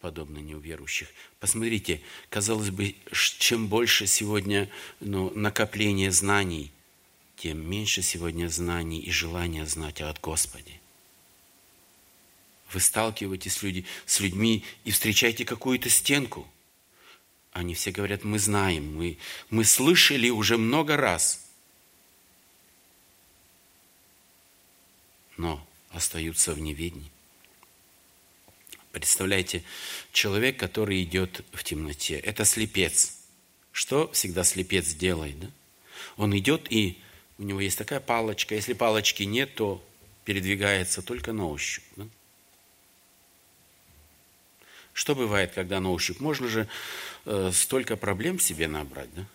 подобно 0.00 0.36
неуверующих. 0.36 1.08
Посмотрите, 1.40 2.02
казалось 2.28 2.68
бы, 2.68 2.94
чем 3.38 3.68
больше 3.68 4.06
сегодня 4.06 4.68
ну, 5.00 5.30
накопление 5.30 6.10
знаний, 6.10 6.70
тем 7.36 7.68
меньше 7.68 8.02
сегодня 8.02 8.48
знаний 8.48 9.00
и 9.00 9.10
желания 9.10 9.66
знать 9.66 10.00
от 10.00 10.20
Господи. 10.20 10.80
Вы 12.72 12.80
сталкиваетесь 12.80 13.54
с, 13.54 13.62
люди, 13.62 13.84
с 14.06 14.20
людьми 14.20 14.64
и 14.84 14.90
встречаете 14.90 15.44
какую-то 15.44 15.90
стенку– 15.90 16.48
они 17.54 17.74
все 17.74 17.92
говорят, 17.92 18.24
мы 18.24 18.40
знаем, 18.40 18.96
мы, 18.96 19.16
мы 19.48 19.64
слышали 19.64 20.28
уже 20.28 20.58
много 20.58 20.96
раз. 20.96 21.40
Но 25.36 25.64
остаются 25.90 26.52
в 26.52 26.58
неведении. 26.58 27.12
Представляете, 28.90 29.62
человек, 30.12 30.58
который 30.58 31.02
идет 31.04 31.44
в 31.52 31.62
темноте, 31.62 32.18
это 32.18 32.44
слепец. 32.44 33.18
Что 33.70 34.10
всегда 34.10 34.42
слепец 34.42 34.92
делает? 34.92 35.38
Да? 35.38 35.50
Он 36.16 36.36
идет 36.36 36.66
и 36.72 36.98
у 37.38 37.42
него 37.42 37.60
есть 37.60 37.78
такая 37.78 38.00
палочка. 38.00 38.54
Если 38.54 38.72
палочки 38.72 39.24
нет, 39.24 39.54
то 39.54 39.84
передвигается 40.24 41.02
только 41.02 41.32
на 41.32 41.48
ощупь. 41.48 41.84
Да? 41.96 42.06
Что 44.92 45.14
бывает, 45.14 45.52
когда 45.52 45.80
на 45.80 45.90
ощупь? 45.90 46.20
Можно 46.20 46.48
же 46.48 46.68
э, 47.24 47.50
столько 47.52 47.96
проблем 47.96 48.38
себе 48.38 48.68
набрать, 48.68 49.12
да? 49.14 49.26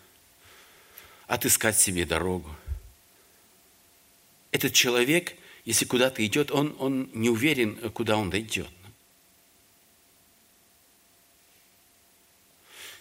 Отыскать 1.28 1.78
себе 1.78 2.06
дорогу. 2.06 2.50
Этот 4.52 4.74
человек, 4.74 5.36
если 5.66 5.86
куда-то 5.86 6.26
идет, 6.26 6.50
он, 6.50 6.76
он 6.80 7.10
не 7.14 7.30
уверен, 7.30 7.76
куда 7.92 8.18
он 8.18 8.30
дойдет. 8.30 8.70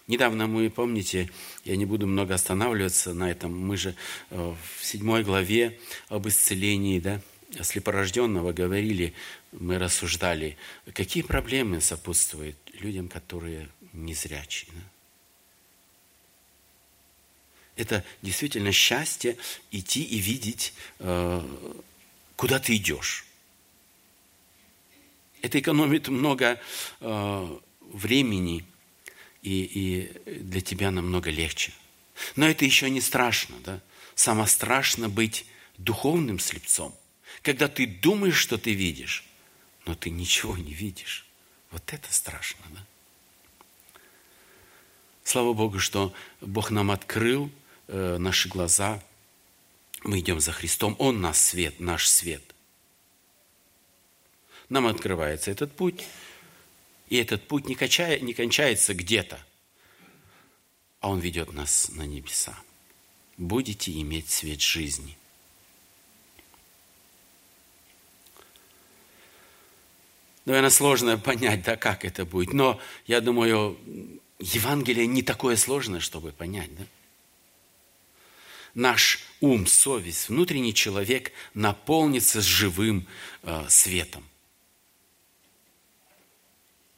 Недавно 0.09 0.47
мы, 0.47 0.71
помните, 0.71 1.31
я 1.65 1.77
не 1.77 1.85
буду 1.85 2.07
много 2.07 2.35
останавливаться 2.35 3.13
на 3.13 3.31
этом, 3.31 3.57
мы 3.59 3.77
же 3.77 3.95
э, 4.31 4.55
в 4.77 4.85
седьмой 4.85 5.23
главе 5.23 5.79
об 6.09 6.27
исцелении, 6.27 6.99
да, 6.99 7.21
слепорожденного 7.63 8.53
говорили, 8.53 9.13
мы 9.53 9.79
рассуждали, 9.79 10.57
какие 10.95 11.23
проблемы 11.23 11.83
сопутствуют 11.83 12.57
людям, 12.73 13.09
которые 13.09 13.69
незрячие. 13.93 14.71
Да? 14.73 14.81
Это 17.77 18.05
действительно 18.23 18.73
счастье 18.73 19.37
идти 19.71 20.03
и 20.03 20.19
видеть, 20.19 20.73
э, 21.01 21.43
куда 22.35 22.59
ты 22.59 22.77
идешь. 22.77 23.27
Это 25.43 25.61
экономит 25.61 26.09
много 26.09 26.59
э, 27.01 27.59
времени, 27.93 28.65
и, 29.49 29.65
и 30.27 30.41
для 30.43 30.61
тебя 30.61 30.91
намного 30.91 31.31
легче. 31.31 31.73
Но 32.37 32.47
это 32.47 32.65
еще 32.65 32.91
не 32.91 33.01
страшно. 33.01 33.57
Да? 33.65 33.81
Самое 34.15 34.49
страшно 34.49 35.09
быть 35.09 35.47
духовным 35.79 36.39
слепцом, 36.39 36.95
когда 37.43 37.69
ты 37.69 37.87
думаешь, 37.87 38.37
что 38.37 38.59
ты 38.59 38.75
видишь, 38.75 39.25
но 39.87 39.95
ты 39.95 40.11
ничего 40.11 40.57
не 40.57 40.75
видишь. 40.75 41.27
Вот 41.71 41.83
это 41.93 42.13
страшно, 42.13 42.65
да? 42.71 42.85
Слава 45.23 45.53
Богу, 45.53 45.79
что 45.79 46.15
Бог 46.41 46.71
нам 46.71 46.91
открыл 46.91 47.51
э, 47.87 48.17
наши 48.19 48.49
глаза. 48.49 49.03
Мы 50.03 50.21
идем 50.21 50.41
за 50.41 50.53
Христом. 50.53 50.97
Он 50.99 51.21
наш 51.21 51.37
свет, 51.37 51.81
наш 51.81 52.09
свет. 52.09 52.43
Нам 54.71 54.87
открывается 54.87 55.51
этот 55.51 55.77
путь. 55.77 56.07
И 57.09 57.17
этот 57.17 57.47
путь 57.49 57.67
не, 57.67 57.75
качая, 57.75 58.19
не 58.21 58.35
кончается 58.35 58.95
где-то, 58.95 59.39
а 61.01 61.11
он 61.11 61.21
ведет 61.21 61.53
нас 61.53 61.89
на 61.91 62.03
небеса. 62.03 62.59
Будете 63.37 63.93
иметь 64.01 64.29
свет 64.29 64.61
жизни. 64.61 65.17
Наверное, 70.45 70.71
сложно 70.71 71.19
понять, 71.19 71.63
да, 71.63 71.77
как 71.77 72.05
это 72.05 72.25
будет. 72.25 72.53
Но 72.53 72.81
я 73.07 73.21
думаю, 73.21 73.79
Евангелие 74.39 75.07
не 75.07 75.23
такое 75.23 75.57
сложное, 75.57 76.01
чтобы 76.01 76.33
понять, 76.33 76.75
да? 76.77 76.85
Наш 78.75 79.21
ум, 79.41 79.67
совесть, 79.67 80.29
внутренний 80.29 80.73
человек 80.73 81.33
наполнится 81.53 82.41
живым 82.41 83.07
э, 83.43 83.67
светом, 83.69 84.25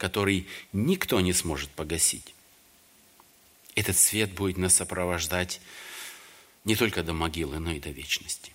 который 0.01 0.49
никто 0.73 1.21
не 1.21 1.35
сможет 1.35 1.69
погасить. 1.69 2.35
Этот 3.75 3.99
свет 3.99 4.33
будет 4.33 4.57
нас 4.57 4.75
сопровождать 4.75 5.61
не 6.65 6.75
только 6.75 7.03
до 7.03 7.13
могилы, 7.13 7.59
но 7.59 7.73
и 7.73 7.81
до 7.81 7.91
вечности. 7.91 8.53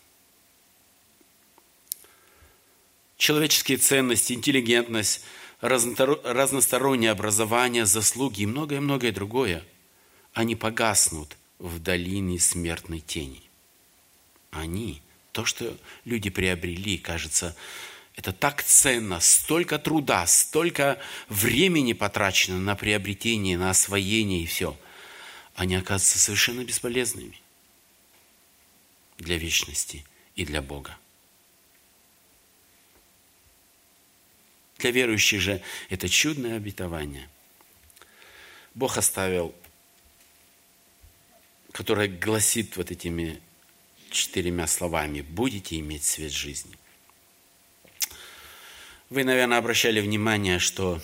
Человеческие 3.17 3.77
ценности, 3.77 4.33
интеллигентность– 4.33 5.23
разностороннее 5.61 7.11
образование, 7.11 7.85
заслуги 7.85 8.41
и 8.41 8.45
многое-многое 8.47 9.11
другое, 9.11 9.63
они 10.33 10.55
погаснут 10.55 11.37
в 11.59 11.79
долине 11.79 12.39
смертной 12.39 13.01
тени. 13.01 13.43
Они, 14.49 15.01
то, 15.31 15.45
что 15.45 15.77
люди 16.05 16.31
приобрели, 16.31 16.97
кажется, 16.97 17.55
это 18.15 18.31
так 18.31 18.63
ценно, 18.63 19.19
столько 19.19 19.77
труда, 19.77 20.25
столько 20.25 20.99
времени 21.27 21.93
потрачено 21.93 22.57
на 22.57 22.75
приобретение, 22.75 23.57
на 23.57 23.69
освоение 23.69 24.43
и 24.43 24.45
все. 24.45 24.77
Они 25.53 25.75
оказываются 25.75 26.19
совершенно 26.19 26.63
бесполезными 26.63 27.39
для 29.17 29.37
вечности 29.37 30.05
и 30.35 30.45
для 30.45 30.61
Бога. 30.61 30.97
Для 34.77 34.91
верующих 34.91 35.41
же 35.41 35.61
это 35.89 36.07
чудное 36.07 36.57
обетование. 36.57 37.29
Бог 38.75 38.97
оставил, 38.97 39.55
которое 41.71 42.07
гласит 42.07 42.77
вот 42.77 42.91
этими 42.91 43.41
четырьмя 44.09 44.67
словами 44.67 45.21
«будете 45.21 45.79
иметь 45.79 46.03
свет 46.03 46.31
жизни». 46.31 46.77
Вы, 49.15 49.23
наверное, 49.23 49.59
обращали 49.59 50.01
внимание, 50.01 50.59
что 50.59 50.99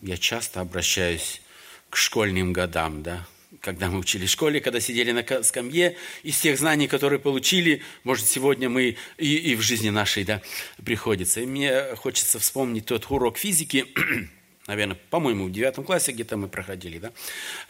я 0.00 0.16
часто 0.16 0.60
обращаюсь 0.60 1.42
к 1.90 1.96
школьным 1.96 2.52
годам, 2.52 3.02
да, 3.02 3.26
когда 3.60 3.90
мы 3.90 3.98
учили 3.98 4.26
в 4.26 4.30
школе, 4.30 4.60
когда 4.60 4.78
сидели 4.78 5.10
на 5.10 5.42
скамье, 5.42 5.96
из 6.22 6.38
тех 6.38 6.60
знаний, 6.60 6.86
которые 6.86 7.18
получили, 7.18 7.82
может, 8.04 8.28
сегодня 8.28 8.68
мы 8.68 8.96
и, 9.18 9.36
и 9.36 9.56
в 9.56 9.62
жизни 9.62 9.90
нашей 9.90 10.22
да, 10.22 10.42
приходится. 10.84 11.40
И 11.40 11.46
мне 11.46 11.96
хочется 11.96 12.38
вспомнить 12.38 12.86
тот 12.86 13.10
урок 13.10 13.36
физики, 13.36 13.86
наверное, 14.68 14.96
по-моему, 15.10 15.46
в 15.46 15.50
девятом 15.50 15.82
классе 15.82 16.12
где-то 16.12 16.36
мы 16.36 16.46
проходили, 16.46 17.00
да, 17.00 17.10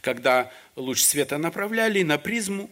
когда 0.02 0.52
луч 0.76 1.00
света 1.00 1.38
направляли 1.38 2.02
на 2.02 2.18
призму, 2.18 2.68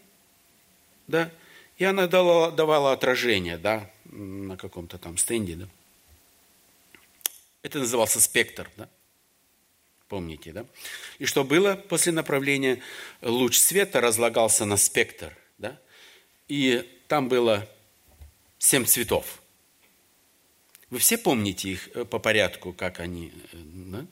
да, 1.07 1.31
и 1.79 1.85
она 1.85 2.07
давала, 2.07 2.53
давала 2.53 2.93
отражение, 2.93 3.57
да, 3.57 3.91
на 4.05 4.59
каком-то 4.59 4.99
там 4.99 5.17
стенде, 5.17 5.55
да. 5.55 5.69
Это 7.65 7.79
назывался 7.79 8.21
спектр, 8.21 8.71
да. 8.77 8.91
Помните, 10.09 10.53
да? 10.53 10.67
И 11.19 11.25
что 11.25 11.45
было 11.45 11.77
после 11.77 12.13
направления? 12.13 12.83
Луч 13.23 13.57
света 13.57 14.03
разлагался 14.03 14.67
на 14.67 14.77
спектр, 14.77 15.35
да? 15.57 15.81
И 16.47 16.87
там 17.09 17.29
было 17.29 17.67
семь 18.59 18.85
цветов. 18.85 19.41
Вы 20.91 20.99
все 20.99 21.17
помните 21.17 21.71
их 21.71 21.89
э, 21.95 22.05
по 22.05 22.19
порядку, 22.19 22.75
как 22.75 23.01
они, 23.01 23.33
э, 23.53 23.57
да? 23.57 24.07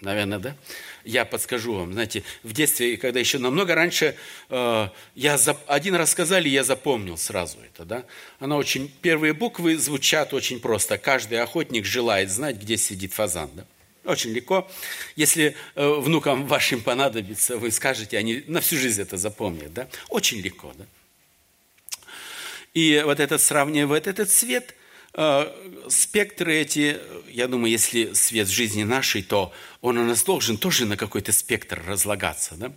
Наверное, 0.00 0.38
да? 0.38 0.56
Я 1.04 1.24
подскажу 1.24 1.74
вам. 1.74 1.92
Знаете, 1.92 2.24
в 2.42 2.52
детстве, 2.52 2.96
когда 2.96 3.20
еще 3.20 3.38
намного 3.38 3.74
раньше, 3.74 4.16
э, 4.50 4.88
я 5.14 5.38
за, 5.38 5.56
один 5.66 5.94
раз 5.94 6.10
сказали, 6.10 6.48
я 6.48 6.64
запомнил 6.64 7.16
сразу 7.16 7.58
это, 7.64 7.84
да? 7.84 8.04
Она 8.38 8.56
очень, 8.56 8.92
первые 9.02 9.32
буквы 9.32 9.76
звучат 9.76 10.34
очень 10.34 10.60
просто. 10.60 10.98
Каждый 10.98 11.40
охотник 11.40 11.84
желает 11.84 12.30
знать, 12.30 12.56
где 12.56 12.76
сидит 12.76 13.12
фазан, 13.12 13.50
да? 13.54 13.64
Очень 14.04 14.32
легко. 14.32 14.70
Если 15.16 15.56
э, 15.74 15.88
внукам 15.88 16.46
вашим 16.46 16.82
понадобится, 16.82 17.56
вы 17.56 17.70
скажете, 17.70 18.18
они 18.18 18.44
на 18.46 18.60
всю 18.60 18.76
жизнь 18.76 19.00
это 19.00 19.16
запомнят. 19.16 19.72
Да? 19.72 19.88
Очень 20.08 20.40
легко. 20.40 20.72
Да? 20.76 20.84
И 22.74 23.02
вот 23.04 23.18
этот 23.18 23.40
сравнивает 23.40 24.06
этот 24.06 24.30
цвет, 24.30 24.74
э, 25.14 25.50
спектры 25.88 26.56
эти, 26.56 26.98
я 27.30 27.48
думаю, 27.48 27.70
если 27.70 28.12
свет 28.12 28.48
жизни 28.48 28.82
нашей, 28.82 29.22
то 29.22 29.52
он 29.84 29.98
у 29.98 30.04
нас 30.04 30.24
должен 30.24 30.56
тоже 30.56 30.86
на 30.86 30.96
какой-то 30.96 31.30
спектр 31.30 31.82
разлагаться. 31.86 32.54
Да? 32.56 32.72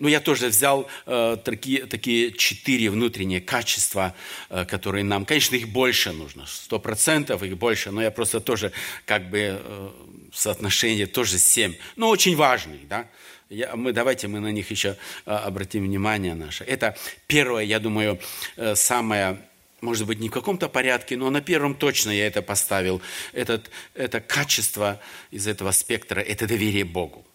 Но 0.00 0.08
я 0.08 0.18
тоже 0.18 0.48
взял 0.48 0.88
э, 1.06 1.36
такие, 1.44 1.86
такие 1.86 2.32
четыре 2.32 2.90
внутренние 2.90 3.40
качества, 3.40 4.16
э, 4.48 4.64
которые 4.64 5.04
нам, 5.04 5.24
конечно, 5.24 5.54
их 5.54 5.68
больше 5.68 6.10
нужно, 6.10 6.46
сто 6.46 6.80
процентов 6.80 7.44
их 7.44 7.56
больше, 7.56 7.92
но 7.92 8.02
я 8.02 8.10
просто 8.10 8.40
тоже 8.40 8.72
как 9.04 9.30
бы 9.30 9.60
э, 9.62 9.90
соотношение 10.32 11.06
тоже 11.06 11.38
7, 11.38 11.76
но 11.94 12.08
очень 12.08 12.34
важный, 12.34 12.80
да. 12.88 13.06
Я, 13.48 13.76
мы, 13.76 13.92
давайте 13.92 14.26
мы 14.26 14.40
на 14.40 14.50
них 14.50 14.72
еще 14.72 14.96
а, 15.26 15.38
обратим 15.38 15.84
внимание 15.84 16.34
наше. 16.34 16.64
Это 16.64 16.96
первое, 17.28 17.62
я 17.62 17.78
думаю, 17.78 18.18
э, 18.56 18.74
самое, 18.74 19.38
может 19.80 20.06
быть, 20.06 20.20
не 20.20 20.28
в 20.28 20.32
каком-то 20.32 20.68
порядке, 20.68 21.16
но 21.16 21.30
на 21.30 21.40
первом 21.40 21.74
точно 21.74 22.10
я 22.10 22.26
это 22.26 22.42
поставил. 22.42 23.00
Этот, 23.32 23.70
это 23.94 24.20
качество 24.20 25.00
из 25.30 25.46
этого 25.46 25.72
спектра, 25.72 26.20
это 26.20 26.46
доверие 26.46 26.84
Богу. 26.84 27.26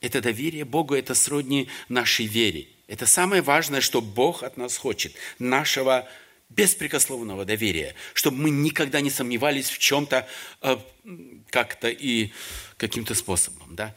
Это 0.00 0.20
доверие 0.20 0.64
Богу, 0.64 0.94
это 0.94 1.14
сродни 1.14 1.68
нашей 1.88 2.26
вере. 2.26 2.68
Это 2.88 3.06
самое 3.06 3.42
важное, 3.42 3.80
что 3.80 4.00
Бог 4.00 4.42
от 4.42 4.56
нас 4.56 4.76
хочет. 4.76 5.14
Нашего 5.38 6.06
беспрекословного 6.50 7.44
доверия, 7.44 7.94
чтобы 8.12 8.36
мы 8.36 8.50
никогда 8.50 9.00
не 9.00 9.10
сомневались 9.10 9.70
в 9.70 9.78
чем-то 9.78 10.28
э, 10.62 10.76
как-то 11.50 11.88
и 11.88 12.32
каким-то 12.76 13.14
способом. 13.14 13.74
Да? 13.74 13.94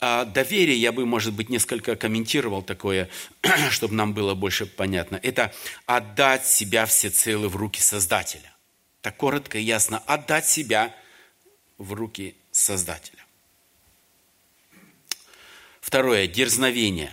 А 0.00 0.24
доверие, 0.24 0.76
я 0.76 0.92
бы, 0.92 1.04
может 1.06 1.34
быть, 1.34 1.48
несколько 1.48 1.96
комментировал 1.96 2.62
такое, 2.62 3.08
чтобы 3.70 3.94
нам 3.94 4.14
было 4.14 4.34
больше 4.34 4.66
понятно. 4.66 5.18
Это 5.22 5.52
отдать 5.86 6.46
себя 6.46 6.86
всецело 6.86 7.48
в 7.48 7.56
руки 7.56 7.80
Создателя. 7.80 8.54
Так 9.00 9.16
коротко 9.16 9.58
и 9.58 9.62
ясно. 9.62 9.98
Отдать 10.06 10.46
себя 10.46 10.94
в 11.78 11.92
руки 11.92 12.36
Создателя. 12.52 13.24
Второе. 15.80 16.28
Дерзновение. 16.28 17.12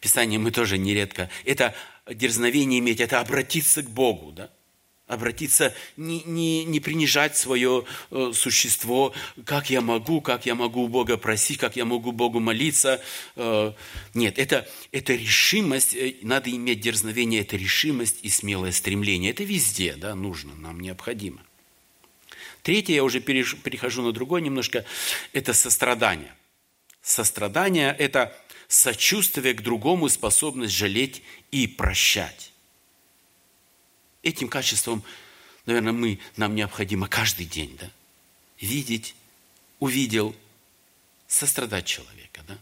Писание 0.00 0.38
мы 0.38 0.52
тоже 0.52 0.78
нередко. 0.78 1.30
Это 1.44 1.74
дерзновение 2.08 2.78
иметь, 2.80 3.00
это 3.00 3.20
обратиться 3.20 3.82
к 3.82 3.90
Богу, 3.90 4.32
да? 4.32 4.50
Обратиться, 5.12 5.74
не, 5.96 6.22
не, 6.22 6.64
не 6.64 6.80
принижать 6.80 7.36
свое 7.36 7.84
э, 8.10 8.32
существо, 8.34 9.12
как 9.44 9.70
я 9.70 9.80
могу, 9.80 10.20
как 10.20 10.46
я 10.46 10.54
могу 10.54 10.84
у 10.84 10.88
Бога 10.88 11.16
просить, 11.16 11.58
как 11.58 11.76
я 11.76 11.84
могу 11.84 12.12
Богу 12.12 12.40
молиться. 12.40 13.02
Э, 13.36 13.72
нет, 14.14 14.38
это, 14.38 14.68
это 14.90 15.14
решимость, 15.14 15.94
э, 15.94 16.16
надо 16.22 16.50
иметь 16.50 16.80
дерзновение, 16.80 17.42
это 17.42 17.56
решимость 17.56 18.20
и 18.22 18.30
смелое 18.30 18.72
стремление. 18.72 19.30
Это 19.30 19.44
везде 19.44 19.94
да, 19.96 20.14
нужно, 20.14 20.54
нам 20.54 20.80
необходимо. 20.80 21.42
Третье, 22.62 22.94
я 22.94 23.04
уже 23.04 23.20
перехожу 23.20 24.02
на 24.02 24.12
другое 24.12 24.40
немножко, 24.40 24.84
это 25.32 25.52
сострадание. 25.52 26.34
Сострадание– 27.02 27.94
это 27.98 28.36
сочувствие 28.68 29.54
к 29.54 29.62
другому, 29.62 30.08
способность 30.08 30.74
жалеть 30.74 31.22
и 31.50 31.66
прощать. 31.66 32.51
Этим 34.22 34.48
качеством, 34.48 35.02
наверное, 35.66 35.92
мы, 35.92 36.18
нам 36.36 36.54
необходимо 36.54 37.08
каждый 37.08 37.46
день, 37.46 37.76
да? 37.80 37.90
видеть, 38.60 39.14
увидел, 39.80 40.34
сострадать 41.26 41.86
человека. 41.86 42.42
Да? 42.46 42.58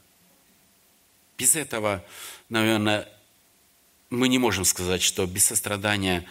Без 1.36 1.56
этого, 1.56 2.04
наверное, 2.48 3.08
мы 4.08 4.28
не 4.28 4.38
можем 4.38 4.64
сказать, 4.64 5.02
что 5.02 5.26
без 5.26 5.44
сострадания 5.44 6.26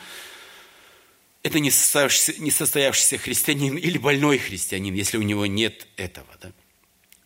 это 1.44 1.60
не 1.60 1.72
состоявшийся, 1.72 2.42
не 2.42 2.52
состоявшийся 2.52 3.18
христианин 3.18 3.78
или 3.78 3.98
больной 3.98 4.38
христианин, 4.38 4.94
если 4.94 5.18
у 5.18 5.22
него 5.22 5.46
нет 5.46 5.88
этого. 5.96 6.28
Да? 6.42 6.52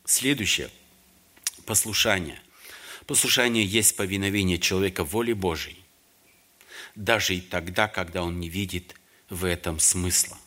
Следующее– 0.06 0.70
послушание. 1.66 2.41
Послушание 3.08 3.66
есть 3.66 3.95
повиновение 3.95 4.60
человека 4.60 5.04
воле 5.04 5.36
Божией, 5.36 5.83
даже 6.96 7.36
и 7.36 7.41
тогда, 7.41 7.88
когда 7.88 8.24
он 8.24 8.39
не 8.39 8.50
видит 8.50 8.96
в 9.30 9.46
этом 9.46 9.80
смысла. 9.80 10.38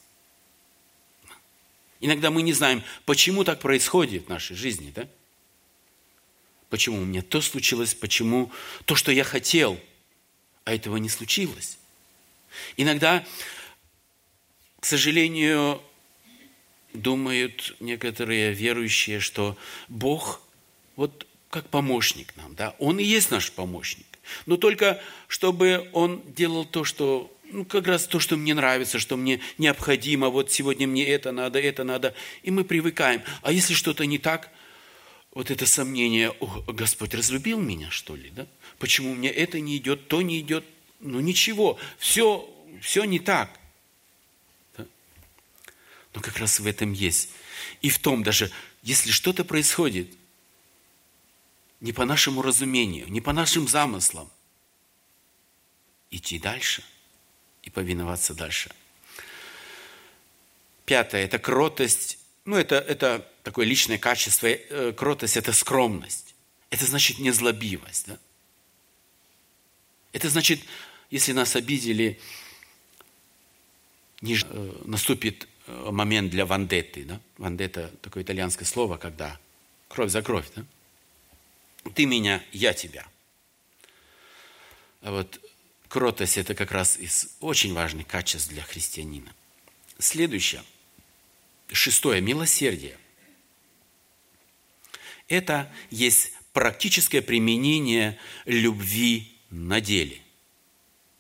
Иногда 2.01 2.31
мы 2.31 2.43
не 2.43 2.53
знаем, 2.53 2.83
почему 3.05 3.45
так 3.45 3.61
происходит 3.61 4.27
в 4.27 4.29
нашей 4.29 4.55
жизни, 4.55 4.93
да? 4.95 5.09
Почему 6.69 7.01
у 7.01 7.05
меня 7.05 7.23
то 7.23 7.41
случилось, 7.41 7.95
почему 7.95 8.53
то, 8.85 8.97
что 8.97 9.13
я 9.13 9.25
хотел, 9.25 9.81
а 10.65 10.75
этого 10.75 10.97
не 10.97 11.09
случилось. 11.09 11.79
Иногда, 12.77 13.25
к 14.81 14.85
сожалению, 14.85 15.81
думают 16.93 17.77
некоторые 17.81 18.53
верующие, 18.53 19.21
что 19.21 19.57
Бог 19.89 20.43
вот 20.97 21.27
как 21.51 21.69
помощник 21.69 22.37
нам, 22.37 22.55
да, 22.55 22.75
Он 22.79 22.99
и 22.99 23.05
есть 23.05 23.31
наш 23.31 23.53
помощник. 23.53 24.07
Но 24.47 24.57
только 24.57 25.01
чтобы 25.29 25.89
Он 25.93 26.23
делал 26.27 26.65
то, 26.65 26.85
что, 26.85 27.33
ну, 27.51 27.65
как 27.65 27.87
раз 27.87 28.07
то, 28.07 28.21
что 28.21 28.37
мне 28.37 28.55
нравится, 28.55 28.99
что 28.99 29.17
мне 29.17 29.41
необходимо, 29.59 30.29
вот 30.29 30.53
сегодня 30.53 30.87
мне 30.87 31.07
это 31.07 31.33
надо, 31.33 31.61
это 31.61 31.85
надо, 31.85 32.15
и 32.43 32.51
мы 32.51 32.65
привыкаем. 32.65 33.23
А 33.43 33.53
если 33.53 33.75
что-то 33.75 34.07
не 34.07 34.19
так, 34.19 34.51
вот 35.33 35.51
это 35.51 35.67
сомнение, 35.67 36.31
О, 36.41 36.63
Господь 36.69 37.15
разлюбил 37.15 37.61
меня, 37.61 37.91
что 37.91 38.17
ли, 38.17 38.31
да? 38.31 38.47
Почему 38.79 39.15
мне 39.15 39.31
это 39.31 39.61
не 39.61 39.77
идет, 39.77 40.09
то 40.09 40.23
не 40.23 40.41
идет? 40.41 40.65
Ну, 41.01 41.21
ничего, 41.21 41.79
все, 41.99 42.49
все 42.81 43.05
не 43.05 43.19
так– 43.19 43.51
но 46.17 46.23
как 46.23 46.39
раз 46.39 46.59
в 46.59 46.67
этом 46.67 46.93
есть. 46.93 47.29
И 47.83 47.91
в 47.91 47.99
том 47.99 48.23
даже, 48.23 48.51
если 48.83 49.11
что-то 49.11 49.45
происходит 49.45 50.09
не 51.81 51.93
по 51.93 52.05
нашему 52.05 52.43
разумению, 52.43 53.09
не 53.09 53.21
по 53.21 53.33
нашим 53.33 53.69
замыслам, 53.69 54.31
идти 56.11 56.39
дальше 56.39 56.85
и 57.63 57.71
повиноваться 57.71 58.35
дальше. 58.35 58.71
Пятое– 60.85 61.25
это 61.25 61.39
кротость. 61.39 62.19
Ну, 62.45 62.57
это, 62.57 62.77
это 62.77 63.29
такое 63.43 63.67
личное 63.67 63.99
качество. 63.99 64.47
Э, 64.47 64.93
кротость– 64.93 65.37
это 65.39 65.53
скромность. 65.53 66.35
Это 66.71 66.87
значит 66.87 67.19
незлобивость. 67.19 68.07
Да? 68.07 68.19
Это 70.13 70.31
значит, 70.31 70.61
если 71.11 71.33
нас 71.33 71.57
обидели, 71.57 72.21
не, 74.21 74.37
э, 74.37 74.83
наступит 74.85 75.49
Э, 75.67 75.91
момент 75.91 76.31
для 76.31 76.47
вандетты. 76.47 77.05
Да? 77.05 77.21
Вандетта– 77.39 77.91
такое 78.03 78.23
итальянское 78.23 78.65
слово, 78.65 78.97
когда 78.97 79.39
кровь 79.89 80.11
за 80.11 80.23
кровь. 80.23 80.47
Да? 80.55 80.65
Ты 81.95 82.07
меня, 82.07 82.43
я 82.53 82.73
тебя. 82.73 83.07
А 85.03 85.11
вот 85.11 85.41
кротость– 85.89 86.37
это 86.39 86.55
как 86.55 86.73
раз 86.73 86.99
из 86.99 87.37
очень 87.41 87.75
важных 87.75 88.07
качеств 88.07 88.49
для 88.49 88.63
христианина. 88.63 89.35
Следующее, 89.99 90.63
шестое– 91.73 92.21
милосердие. 92.23 92.99
Это 95.29 95.73
есть 95.91 96.33
практическое 96.53 97.23
применение 97.23 98.19
любви 98.45 99.37
на 99.51 99.81
деле. 99.81 100.21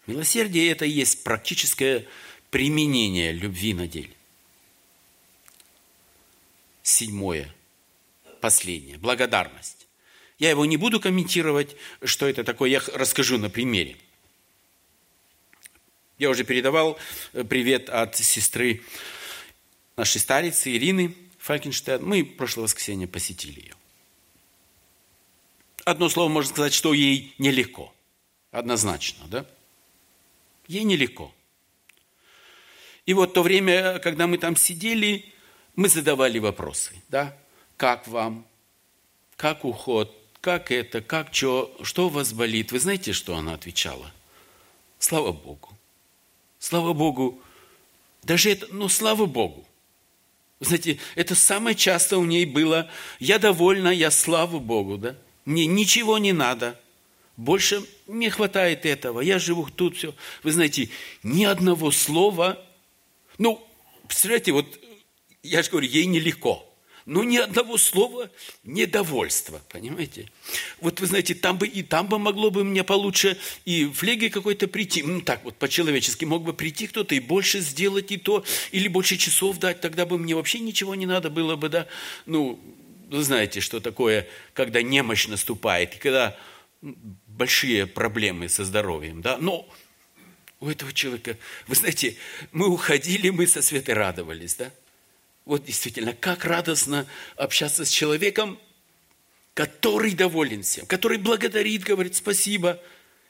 Милосердие– 0.07 0.71
это 0.71 0.85
и 0.85 0.91
есть 0.91 1.25
практическое 1.25 2.07
применение 2.51 3.33
любви 3.33 3.75
на 3.75 3.87
деле 3.87 4.17
седьмое, 6.87 7.53
последнее, 8.41 8.97
благодарность. 8.97 9.76
Я 10.39 10.51
его 10.51 10.66
не 10.66 10.76
буду 10.76 11.01
комментировать, 11.01 11.76
что 12.05 12.26
это 12.26 12.45
такое, 12.45 12.70
я 12.70 12.82
расскажу 12.95 13.39
на 13.39 13.49
примере. 13.49 13.97
Я 16.18 16.30
уже 16.30 16.45
передавал 16.45 16.99
э, 17.32 17.45
привет 17.45 17.89
от 17.89 18.16
сестры 18.16 18.82
нашей 19.97 20.20
старицы 20.20 20.74
Ирины 20.74 21.14
Фалькенштейн. 21.39 22.05
Мы 22.05 22.24
прошлое 22.24 22.64
воскресенье 22.64 23.07
посетили 23.07 23.61
ее. 23.61 23.74
Одно 25.84 26.09
слово 26.09 26.28
можно 26.28 26.51
сказать, 26.51 26.74
что 26.74 26.93
ей 26.93 27.34
нелегко. 27.39 27.95
Однозначно, 28.51 29.26
да? 29.28 29.47
Ей 30.66 30.84
нелегко. 30.84 31.32
И 33.05 33.14
вот 33.14 33.34
то 33.34 33.43
время, 33.43 33.99
когда 34.01 34.26
мы 34.26 34.37
там 34.37 34.57
сидели, 34.57 35.32
мы 35.76 35.89
задавали 35.89 36.39
вопросы, 36.39 36.95
да, 37.09 37.37
как 37.76 38.09
вам, 38.09 38.47
как 39.37 39.64
уход, 39.64 40.26
как 40.47 40.70
это, 40.70 41.01
как 41.01 41.34
что, 41.34 41.76
что 41.82 42.07
у 42.07 42.09
вас 42.09 42.32
болит. 42.32 42.70
Вы 42.70 42.78
знаете, 42.78 43.12
что 43.12 43.36
она 43.36 43.55
отвечала? 43.55 44.12
Слава 45.01 45.32
Богу. 45.32 45.76
Слава 46.61 46.92
Богу. 46.92 47.42
Даже 48.22 48.53
это, 48.53 48.68
ну, 48.70 48.88
слава 48.88 49.26
Богу. 49.26 49.66
Вы 50.61 50.66
знаете, 50.66 51.01
это 51.16 51.34
самое 51.34 51.74
часто 51.74 52.18
у 52.18 52.24
ней 52.24 52.47
было, 52.47 52.88
я 53.18 53.40
довольна, 53.40 53.88
я 53.88 54.12
слава 54.12 54.61
Богу, 54.61 54.99
да? 54.99 55.16
Мне 55.47 55.66
ничего 55.66 56.16
не 56.18 56.32
надо. 56.32 56.80
Больше 57.36 57.82
не 58.07 58.30
хватает 58.30 58.86
этого. 58.86 59.22
Я 59.22 59.40
живу 59.40 59.68
тут, 59.68 59.97
все. 59.97 60.14
Вы 60.44 60.53
знаете, 60.53 60.90
ни 61.24 61.42
одного 61.42 61.90
слова. 61.90 62.64
Ну, 63.38 63.66
представляете, 64.07 64.53
вот 64.53 64.78
я 65.42 65.64
же 65.64 65.70
говорю, 65.72 65.88
ей 65.88 66.07
нелегко. 66.07 66.66
Но 67.07 67.22
ни 67.22 67.36
одного 67.36 67.78
слова 67.78 68.30
недовольства, 68.64 69.62
понимаете? 69.68 70.28
Вот 70.80 71.00
вы 71.00 71.07
знаете, 71.07 71.36
там 71.36 71.57
бы 71.57 71.68
и 71.68 71.84
там 71.84 72.09
бы 72.09 72.18
могло 72.18 72.50
бы 72.50 72.64
мне 72.64 72.82
получше 72.82 73.38
и 73.64 73.84
в 73.84 74.02
леге 74.02 74.28
какой-то 74.28 74.66
прийти, 74.66 75.04
ну 75.04 75.20
так 75.20 75.44
вот 75.44 75.54
по-человечески, 75.54 76.24
мог 76.24 76.42
бы 76.42 76.52
прийти 76.52 76.88
кто-то 76.88 77.14
и 77.14 77.20
больше 77.20 77.61
сделать 77.61 78.11
и 78.11 78.16
то, 78.16 78.44
или 78.72 78.88
больше 78.88 79.16
часов 79.16 79.59
дать, 79.61 79.80
тогда 79.80 80.04
бы 80.04 80.18
мне 80.18 80.34
вообще 80.34 80.59
ничего 80.59 80.96
не 80.96 81.07
надо 81.07 81.30
было 81.30 81.54
бы, 81.54 81.68
да? 81.68 81.86
Ну, 82.26 82.59
вы 83.09 83.22
знаете, 83.22 83.61
что 83.61 83.78
такое, 83.78 84.26
когда 84.52 84.82
немощь 84.82 85.28
наступает, 85.28 85.94
и 85.94 85.98
когда 85.98 86.36
большие 86.82 87.86
проблемы 87.86 88.48
со 88.48 88.64
здоровьем, 88.64 89.22
да? 89.22 89.38
Но 89.38 89.68
у 90.59 90.68
этого 90.68 90.92
человека, 90.92 91.38
вы 91.68 91.76
знаете, 91.76 92.16
мы 92.50 92.68
уходили, 92.68 93.30
мы 93.30 93.46
со 93.46 93.62
Светой 93.62 93.94
радовались, 93.94 94.57
да? 94.57 94.72
Вот 95.47 95.64
действительно, 95.64 96.12
как 96.12 96.44
радостно 96.44 97.07
общаться 97.36 97.84
с 97.84 97.88
человеком, 97.88 98.59
который 99.55 100.12
доволен 100.12 100.62
всем, 100.62 100.86
который 100.86 101.18
благодарит, 101.18 101.84
говорит 101.84 102.16
спасибо. 102.16 102.82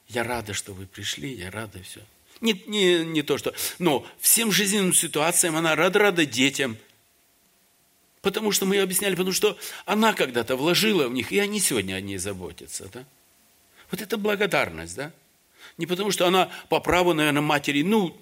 Я 0.08 0.24
рада, 0.24 0.54
что 0.54 0.72
вы 0.72 0.86
пришли, 0.86 1.32
я 1.34 1.50
рада 1.50 1.80
все. 1.82 2.00
Не, 2.40 2.60
не, 2.66 3.04
не 3.04 3.22
то, 3.22 3.38
что... 3.38 3.54
Но 3.78 4.06
всем 4.18 4.50
жизненным 4.50 4.94
ситуациям 4.94 5.56
она 5.56 5.76
рада, 5.76 5.98
рада 5.98 6.26
детям. 6.26 6.78
Потому 8.22 8.50
что 8.50 8.66
мы 8.66 8.76
ее 8.76 8.82
объясняли, 8.82 9.14
потому 9.14 9.32
что 9.32 9.58
она 9.84 10.12
когда-то 10.12 10.56
вложила 10.56 11.08
в 11.08 11.12
них, 11.12 11.32
и 11.32 11.38
они 11.38 11.60
сегодня 11.60 11.94
о 11.94 12.00
ней 12.00 12.16
заботятся. 12.16 12.88
Да? 12.92 13.04
Вот 13.90 14.00
это 14.00 14.16
благодарность, 14.16 14.96
да? 14.96 15.12
Не 15.76 15.86
потому, 15.86 16.10
что 16.10 16.26
она 16.26 16.50
по 16.68 16.80
праву, 16.80 17.12
наверное, 17.12 17.42
матери, 17.42 17.82
ну, 17.82 18.16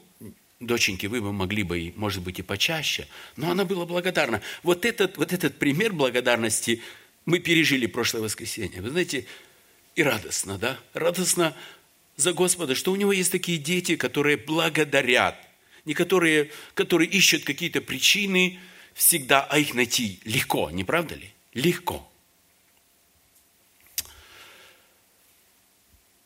доченьки, 0.67 1.07
вы 1.07 1.21
бы 1.21 1.33
могли 1.33 1.63
бы, 1.63 1.93
может 1.97 2.23
быть, 2.23 2.39
и 2.39 2.43
почаще. 2.43 3.07
Но 3.37 3.51
она 3.51 3.65
была 3.65 3.87
благодарна. 3.87 4.41
Вот 4.63 4.85
этот, 4.85 5.17
вот 5.17 5.33
этот 5.33 5.59
пример 5.59 5.93
благодарности 5.93 6.83
мы 7.27 7.39
пережили 7.39 7.87
прошлое 7.87 8.23
воскресенье. 8.23 8.83
Вы 8.83 8.91
знаете, 8.91 9.27
и 9.95 10.03
радостно, 10.03 10.59
да? 10.59 10.79
Радостно 10.93 11.57
за 12.17 12.33
Господа, 12.33 12.75
что 12.75 12.93
у 12.93 12.97
него 12.97 13.13
есть 13.13 13.33
такие 13.33 13.59
дети, 13.59 13.97
которые 13.97 14.37
благодарят, 14.37 15.37
не 15.85 15.95
которые, 15.95 16.51
которые 16.75 17.09
ищут 17.09 17.45
какие-то 17.45 17.81
причины 17.81 18.59
всегда, 18.95 19.43
а 19.43 19.59
их 19.59 19.75
найти 19.75 20.21
легко, 20.25 20.71
не 20.71 20.85
правда 20.85 21.15
ли? 21.15 21.31
Легко. 21.53 22.09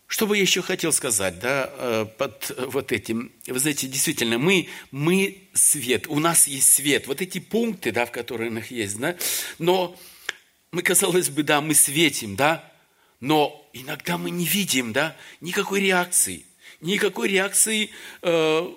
Что 0.09 0.26
бы 0.26 0.36
я 0.36 0.42
еще 0.42 0.62
хотел 0.62 0.90
сказать, 0.90 1.38
да, 1.38 1.70
э, 1.70 2.06
под 2.16 2.54
вот 2.56 2.92
этим, 2.92 3.30
вы 3.46 3.59
знаете, 3.59 3.86
действительно, 3.86 4.38
мы, 4.38 4.68
мы 4.90 5.42
свет, 5.52 6.06
у 6.09 6.18
нас 6.18 6.48
есть 6.48 6.72
свет, 6.72 7.06
вот 7.06 7.20
эти 7.20 7.40
пункты, 7.40 7.92
да, 7.92 8.06
в 8.06 8.11
которых 8.11 8.70
есть, 8.70 8.98
да, 8.98 9.16
но 9.59 9.94
мы, 10.72 10.80
казалось 10.80 11.28
бы, 11.28 11.42
да, 11.42 11.61
мы 11.61 11.74
светим, 11.74 12.36
да, 12.36 12.72
но 13.20 13.68
иногда 13.74 14.16
мы 14.16 14.30
не 14.30 14.46
видим, 14.46 14.94
да, 14.94 15.14
никакой 15.42 15.80
реакции, 15.82 16.46
никакой 16.80 17.28
реакции 17.28 17.90
э, 18.22 18.74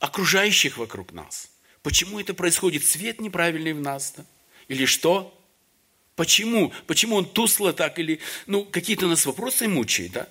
окружающих 0.00 0.76
вокруг 0.76 1.12
нас. 1.12 1.52
Почему 1.84 2.18
это 2.18 2.34
происходит? 2.34 2.84
Свет 2.84 3.20
неправильный 3.20 3.74
в 3.74 3.80
нас, 3.80 4.14
да? 4.16 4.24
Или 4.66 4.86
что? 4.86 5.40
Почему? 6.16 6.72
Почему 6.86 7.16
он 7.16 7.28
тусло 7.28 7.72
так? 7.72 7.98
Или, 7.98 8.20
ну, 8.46 8.64
какие-то 8.64 9.06
нас 9.06 9.24
вопросы 9.24 9.68
мучают, 9.68 10.12
да? 10.12 10.28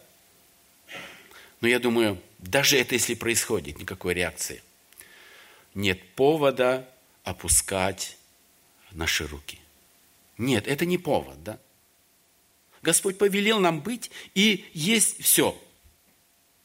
Но 1.59 1.67
я 1.67 1.79
думаю, 1.79 2.21
даже 2.39 2.77
это 2.77 2.95
если 2.95 3.13
происходит, 3.13 3.79
никакой 3.79 4.13
реакции. 4.13 4.63
Нет 5.73 6.01
повода 6.15 6.89
опускать 7.23 8.17
наши 8.91 9.25
руки. 9.25 9.59
Нет, 10.37 10.67
это 10.67 10.85
не 10.85 10.97
повод, 10.97 11.43
да? 11.43 11.59
Господь 12.81 13.17
повелел 13.17 13.59
нам 13.59 13.81
быть, 13.81 14.09
и 14.33 14.65
есть 14.73 15.23
все. 15.23 15.59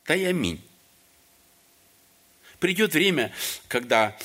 Да 0.07 0.15
и 0.15 0.25
аминь. 0.25 0.63
Придет 2.59 2.95
время, 2.95 3.35
когда 3.69 4.17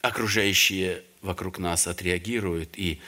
окружающие 0.00 1.04
вокруг 1.22 1.58
нас 1.58 1.86
отреагируют, 1.86 2.78
и 2.78 3.00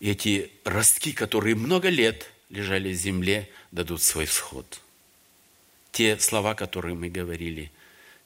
эти 0.00 0.50
ростки, 0.64 1.12
которые 1.12 1.54
много 1.54 1.88
лет 1.88 2.30
лежали 2.50 2.92
в 2.92 2.96
земле, 2.96 3.48
дадут 3.72 4.02
свой 4.02 4.26
всход. 4.26 4.80
Те 5.92 6.18
слова, 6.18 6.54
которые 6.54 6.94
мы 6.94 7.08
говорили, 7.08 7.70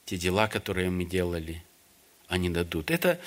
те 0.05 0.17
дела, 0.17 0.47
которые 0.47 0.89
мы 0.89 1.05
делали, 1.05 1.63
они 2.27 2.49
дадут. 2.49 2.91
Это, 2.91 3.19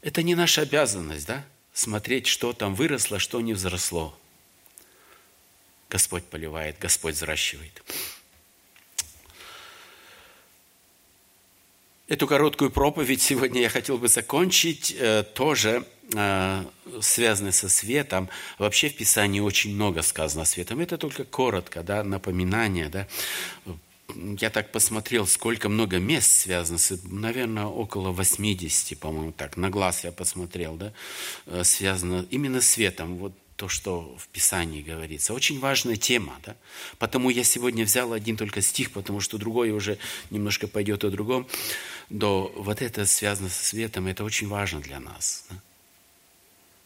это 0.00 0.22
не 0.22 0.34
наша 0.34 0.62
обязанность, 0.62 1.26
да? 1.26 1.44
Смотреть, 1.72 2.26
что 2.26 2.52
там 2.52 2.74
выросло, 2.74 3.18
что 3.18 3.40
не 3.40 3.54
взросло. 3.54 4.18
Господь 5.88 6.24
поливает, 6.24 6.78
Господь 6.78 7.14
взращивает. 7.14 7.82
Эту 12.08 12.26
короткую 12.26 12.70
проповедь 12.70 13.22
сегодня 13.22 13.60
я 13.60 13.68
хотел 13.68 13.96
бы 13.96 14.08
закончить 14.08 14.94
э, 14.98 15.22
тоже 15.34 15.86
э, 16.12 16.64
связанной 17.00 17.52
со 17.52 17.68
светом. 17.68 18.28
Вообще 18.58 18.88
в 18.88 18.96
Писании 18.96 19.38
очень 19.38 19.74
много 19.74 20.02
сказано 20.02 20.42
о 20.42 20.44
светом. 20.44 20.80
Это 20.80 20.98
только 20.98 21.24
коротко, 21.24 21.84
да, 21.84 22.02
напоминание. 22.02 22.88
Да. 22.88 23.06
Я 24.40 24.50
так 24.50 24.72
посмотрел, 24.72 25.28
сколько 25.28 25.68
много 25.68 26.00
мест 26.00 26.32
связано 26.32 26.78
с, 26.78 26.98
наверное, 27.04 27.66
около 27.66 28.10
80, 28.10 28.98
по-моему, 28.98 29.30
так, 29.32 29.56
на 29.56 29.70
глаз 29.70 30.02
я 30.02 30.10
посмотрел, 30.10 30.74
да, 30.74 30.92
э, 31.46 31.62
связано 31.62 32.26
именно 32.30 32.60
светом. 32.60 33.16
Вот 33.16 33.32
то, 33.56 33.68
что 33.68 34.16
в 34.16 34.28
Писании 34.28 34.82
говорится. 34.82 35.34
Очень 35.34 35.60
важная 35.60 35.96
тема. 35.96 36.38
Да? 36.44 36.56
Потому 36.98 37.30
я 37.30 37.44
сегодня 37.44 37.84
взял 37.84 38.12
один 38.12 38.36
только 38.36 38.60
стих, 38.60 38.90
потому 38.92 39.20
что 39.20 39.38
другой 39.38 39.70
уже 39.70 39.98
немножко 40.30 40.66
пойдет 40.66 41.04
о 41.04 41.10
другом. 41.10 41.46
Но 42.08 42.48
вот 42.56 42.82
это 42.82 43.06
связано 43.06 43.48
со 43.48 43.64
светом, 43.64 44.06
это 44.06 44.24
очень 44.24 44.48
важно 44.48 44.80
для 44.80 45.00
нас. 45.00 45.46
Да? 45.50 45.56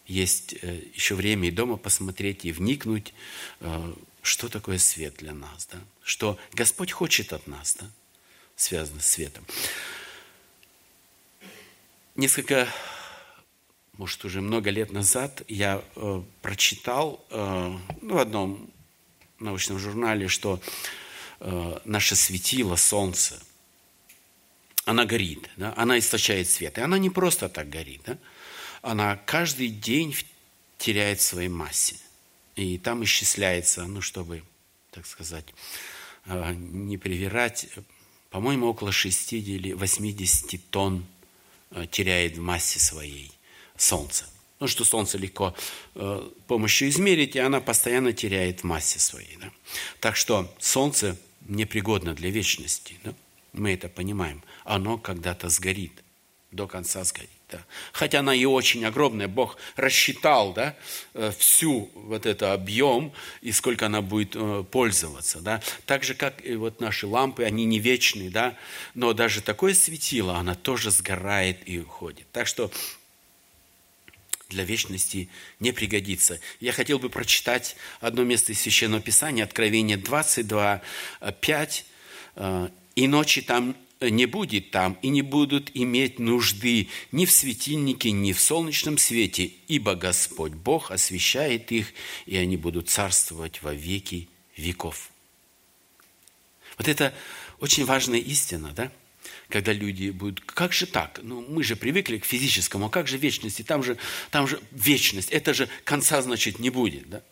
Есть 0.07 0.55
э, 0.63 0.83
еще 0.95 1.15
время 1.15 1.49
и 1.49 1.51
дома 1.51 1.77
посмотреть, 1.77 2.45
и 2.45 2.53
вникнуть, 2.53 3.13
э, 3.61 3.95
что 4.23 4.49
такое 4.49 4.79
свет 4.79 5.17
для 5.19 5.35
нас. 5.35 5.69
Да? 5.73 5.79
Что 6.03 6.39
Господь 6.53 6.93
хочет 6.93 7.33
от 7.33 7.47
нас, 7.47 7.77
да? 7.81 7.91
связано 8.57 9.01
с 9.01 9.11
светом. 9.11 9.45
Несколько 12.15 12.69
может, 13.99 14.25
уже 14.25 14.41
много 14.41 14.71
лет 14.71 14.93
назад 14.93 15.43
я 15.49 15.83
э, 15.95 16.23
прочитал 16.43 17.25
э, 17.31 17.79
ну, 18.03 18.15
в 18.15 18.19
одном 18.19 18.71
научном 19.39 19.79
журнале, 19.79 20.29
что 20.29 20.61
э, 21.41 21.79
наше 21.85 22.17
светило, 22.17 22.77
солнце, 22.77 23.41
она 24.85 25.05
горит, 25.05 25.51
да? 25.57 25.75
она 25.77 25.99
источает 25.99 26.49
свет. 26.49 26.79
И 26.79 26.81
она 26.81 26.99
не 26.99 27.11
просто 27.11 27.49
так 27.49 27.69
горит, 27.69 28.03
да? 28.07 28.19
она 28.83 29.17
каждый 29.17 29.69
день 29.69 30.15
теряет 30.79 31.21
своей 31.21 31.49
массе. 31.49 31.97
И 32.55 32.79
там 32.79 33.05
исчисляется, 33.05 33.85
ну, 33.85 34.01
чтобы, 34.01 34.43
так 34.91 35.07
сказать, 35.07 35.47
э, 36.27 36.55
не 36.55 36.99
привирать, 36.99 37.69
по-моему, 38.31 38.67
около 38.67 38.93
60 38.93 39.33
или 39.33 39.73
80 39.73 40.71
тонн 40.71 41.07
э, 41.71 41.87
теряет 41.91 42.37
в 42.37 42.41
массе 42.41 42.79
своей. 42.79 43.36
Солнце. 43.77 44.27
Ну, 44.59 44.69
что 44.69 44.85
Солнце 44.85 45.19
легко 45.19 45.55
э, 45.95 46.31
помощью 46.47 46.89
измерить, 46.89 47.37
и 47.37 47.39
она 47.39 47.61
постоянно 47.61 48.13
теряет 48.13 48.65
массе 48.65 48.99
своей. 48.99 49.37
Да? 49.37 49.51
Так 50.01 50.17
что 50.17 50.53
Солнце 50.59 51.17
непригодно 51.47 52.15
для 52.15 52.31
вечности. 52.31 52.97
Да? 53.05 53.13
Мы 53.53 53.75
это 53.75 53.89
понимаем. 53.89 54.43
Оно 54.65 54.97
когда-то 54.97 55.51
сгорит, 55.51 55.93
до 56.53 56.67
конца 56.67 57.05
сгорит. 57.05 57.31
Да? 57.51 57.65
Хотя 57.93 58.21
она 58.21 58.35
и 58.35 58.45
очень 58.45 58.85
огромная, 58.85 59.29
Бог 59.29 59.57
рассчитал 59.77 60.53
да, 60.55 60.75
э, 61.15 61.33
всю 61.39 61.91
вот 61.95 62.27
этот 62.27 62.51
объем 62.51 63.13
и 63.43 63.53
сколько 63.53 63.87
она 63.87 64.01
будет 64.01 64.35
э, 64.35 64.65
пользоваться. 64.71 65.41
Да? 65.41 65.63
Так 65.85 66.03
же, 66.03 66.15
как 66.15 66.45
и 66.45 66.57
вот 66.57 66.81
наши 66.81 67.07
лампы, 67.07 67.45
они 67.45 67.67
не 67.67 67.79
вечные, 67.79 68.31
да? 68.31 68.57
но 68.95 69.13
даже 69.13 69.43
такое 69.43 69.75
светило, 69.75 70.37
она 70.37 70.55
тоже 70.55 70.91
сгорает 70.91 71.59
и 71.67 71.79
уходит. 71.79 72.27
Так 72.33 72.47
что 72.47 72.71
для 74.49 74.65
вечности 74.65 75.29
не 75.61 75.73
пригодится. 75.73 76.41
Я 76.61 76.73
хотел 76.73 76.99
бы 76.99 77.09
прочитать 77.09 77.77
одно 78.01 78.25
место 78.25 78.53
из 78.53 78.61
Священного 78.61 79.03
Писания, 79.03 79.45
Откровение 79.45 79.97
22, 79.97 80.83
5. 81.41 81.85
«Э, 82.37 82.69
«И 82.95 83.09
ночи 83.09 83.43
там 83.43 83.77
не 84.01 84.27
будет 84.27 84.71
там, 84.71 84.99
и 85.03 85.09
не 85.09 85.23
будут 85.23 85.71
иметь 85.75 86.19
нужды 86.19 86.89
ни 87.13 87.27
в 87.27 87.33
светильнике, 87.33 88.11
ни 88.11 88.33
в 88.33 88.41
солнечном 88.41 88.99
свете, 88.99 89.53
ибо 89.69 89.95
Господь 89.95 90.53
Бог 90.53 90.91
освещает 90.91 91.73
их, 91.73 91.93
и 92.27 92.37
они 92.37 92.57
будут 92.57 92.89
царствовать 92.89 93.63
во 93.63 93.75
веки 93.75 94.29
веков». 94.57 95.11
Вот 96.79 96.89
это 96.89 97.15
очень 97.61 97.85
важная 97.85 98.19
истина, 98.19 98.73
да? 98.73 98.93
Когда 99.49 99.73
люди 99.73 100.11
будут, 100.11 100.41
как 100.41 100.73
же 100.73 100.87
так? 100.87 101.21
Ну, 101.23 101.45
мы 101.49 101.63
же 101.63 101.77
привыкли 101.77 102.19
к 102.19 102.25
физическому, 102.25 102.87
а 102.87 102.91
как 102.91 103.07
же 103.07 103.17
вечности? 103.17 103.63
Там 103.63 103.83
же, 103.83 103.97
там 104.31 104.47
же 104.49 104.61
вечность, 104.73 105.31
это 105.31 105.55
же 105.55 105.69
конца, 105.85 106.21
значит, 106.23 106.59
не 106.59 106.71
будет, 106.71 107.09
да? 107.09 107.23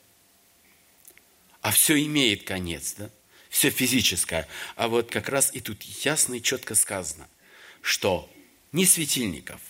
А 1.61 1.71
все 1.71 2.01
имеет 2.05 2.45
конец, 2.45 2.95
да? 2.99 3.11
Все 3.49 3.71
физическое. 3.71 4.49
А 4.77 4.89
вот 4.89 5.11
как 5.11 5.29
раз 5.29 5.51
и 5.55 5.61
тут 5.61 5.83
ясно 5.83 6.35
и 6.35 6.43
четко 6.43 6.75
сказано, 6.75 7.29
что 7.81 8.31
ни 8.73 8.85
светильников, 8.85 9.61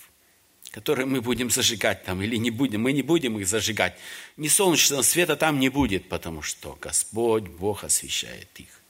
которые 0.71 1.05
мы 1.05 1.21
будем 1.21 1.49
зажигать 1.49 2.03
там 2.03 2.21
или 2.21 2.35
не 2.35 2.51
будем, 2.51 2.81
мы 2.81 2.91
не 2.91 3.01
будем 3.01 3.39
их 3.39 3.47
зажигать, 3.47 3.97
ни 4.37 4.47
солнечного 4.47 5.03
света 5.03 5.35
там 5.35 5.59
не 5.59 5.69
будет, 5.69 6.09
потому 6.09 6.41
что 6.41 6.77
Господь, 6.81 7.43
Бог 7.43 7.83
освещает 7.83 8.49
их. 8.59 8.81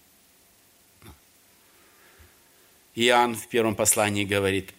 Иоанн 2.96 3.36
в 3.36 3.48
первом 3.48 3.76
послании 3.76 4.24
говорит 4.24 4.74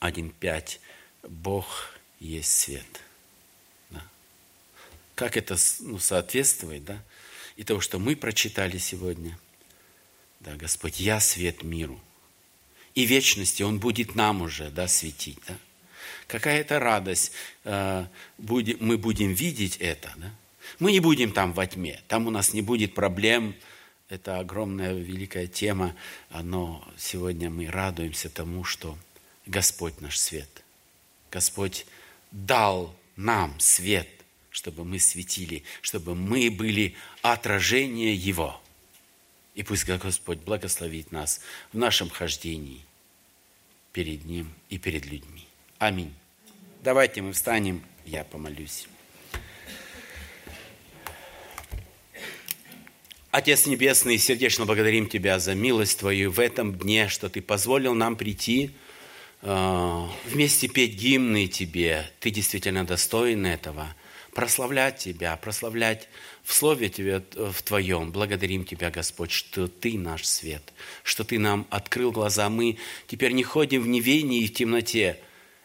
1.5. 0.00 0.78
Бог 1.28 1.98
есть 2.20 2.50
свет. 2.50 2.86
Да. 3.90 4.02
Как 5.14 5.36
это 5.36 5.56
ну, 5.80 5.98
соответствует, 5.98 6.84
да? 6.84 7.02
И 7.56 7.64
того, 7.64 7.80
что 7.80 7.98
мы 7.98 8.14
прочитали 8.14 8.78
сегодня. 8.78 9.38
Да, 10.40 10.54
Господь, 10.54 11.00
я 11.00 11.18
свет 11.20 11.62
миру. 11.62 12.00
И 12.94 13.04
вечности 13.04 13.62
Он 13.62 13.78
будет 13.78 14.14
нам 14.14 14.42
уже, 14.42 14.70
да, 14.70 14.86
светить, 14.86 15.38
да? 15.48 15.56
Какая 16.28 16.60
это 16.60 16.78
радость, 16.80 17.32
э, 17.64 18.06
будем, 18.38 18.78
мы 18.80 18.98
будем 18.98 19.32
видеть 19.32 19.76
это, 19.78 20.12
да? 20.16 20.32
Мы 20.78 20.92
не 20.92 21.00
будем 21.00 21.32
там 21.32 21.52
во 21.52 21.66
тьме, 21.66 22.00
там 22.08 22.26
у 22.26 22.30
нас 22.30 22.52
не 22.52 22.62
будет 22.62 22.94
проблем, 22.94 23.54
это 24.08 24.38
огромная, 24.38 24.92
великая 24.92 25.46
тема, 25.46 25.96
но 26.30 26.86
сегодня 26.96 27.50
мы 27.50 27.66
радуемся 27.66 28.30
тому, 28.30 28.64
что 28.64 28.96
Господь 29.46 30.00
наш 30.00 30.18
свет. 30.18 30.48
Господь 31.30 31.86
дал 32.30 32.94
нам 33.16 33.58
свет, 33.58 34.08
чтобы 34.50 34.84
мы 34.84 34.98
светили, 34.98 35.64
чтобы 35.82 36.14
мы 36.14 36.50
были 36.50 36.94
отражение 37.22 38.14
Его. 38.14 38.60
И 39.54 39.62
пусть 39.62 39.84
Господь 39.86 40.38
благословит 40.38 41.12
нас 41.12 41.40
в 41.72 41.78
нашем 41.78 42.10
хождении 42.10 42.84
перед 43.92 44.24
Ним 44.24 44.52
и 44.68 44.78
перед 44.78 45.06
людьми. 45.06 45.46
Аминь. 45.78 46.14
Давайте 46.82 47.22
мы 47.22 47.32
встанем, 47.32 47.82
я 48.04 48.22
помолюсь. 48.22 48.86
Отец 53.36 53.66
Небесный, 53.66 54.16
сердечно 54.16 54.64
благодарим 54.64 55.06
Тебя 55.06 55.38
за 55.38 55.54
милость 55.54 55.98
Твою 55.98 56.30
в 56.30 56.40
этом 56.40 56.74
дне, 56.74 57.06
что 57.08 57.28
Ты 57.28 57.42
позволил 57.42 57.92
нам 57.92 58.16
прийти 58.16 58.70
э, 59.42 60.06
вместе 60.24 60.68
петь 60.68 60.94
гимны 60.94 61.46
Тебе. 61.46 62.10
Ты 62.20 62.30
действительно 62.30 62.86
достоин 62.86 63.44
этого. 63.44 63.94
прославлять 64.32 64.96
Тебя, 64.96 65.36
прославлять 65.36 66.08
в 66.44 66.54
Слове 66.54 66.88
Тебе, 66.88 67.22
в 67.34 67.62
Твоем. 67.62 68.10
Благодарим 68.10 68.64
Тебя, 68.64 68.90
Господь, 68.90 69.32
что 69.32 69.68
Ты 69.68 69.98
наш 69.98 70.24
свет, 70.24 70.72
что 71.02 71.22
Ты 71.22 71.38
нам 71.38 71.66
открыл 71.68 72.12
глаза. 72.12 72.48
Мы 72.48 72.78
теперь 73.06 73.32
не 73.32 73.42
ходим 73.42 73.82
в 73.82 73.86
неведении 73.86 74.44
и 74.44 74.46
в 74.46 74.54
темноте. 74.54 75.20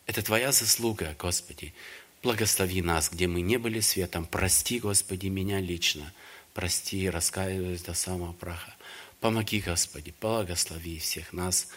Это 0.07 0.21
Твоя 0.21 0.51
заслуга, 0.51 1.15
Господи. 1.17 1.73
Благослови 2.21 2.81
нас, 2.81 3.09
где 3.09 3.27
мы 3.27 3.39
не 3.39 3.55
были 3.55 3.79
светом. 3.79 4.25
Прости, 4.25 4.77
Господи, 4.79 5.27
меня 5.27 5.61
лично. 5.61 6.11
Прости, 6.53 7.09
раскаиваюсь 7.09 7.81
до 7.81 7.93
самого 7.93 8.33
праха. 8.33 8.75
Помоги, 9.19 9.61
Господи, 9.61 10.13
благослови 10.19 10.99
всех 10.99 11.31
нас 11.31 11.67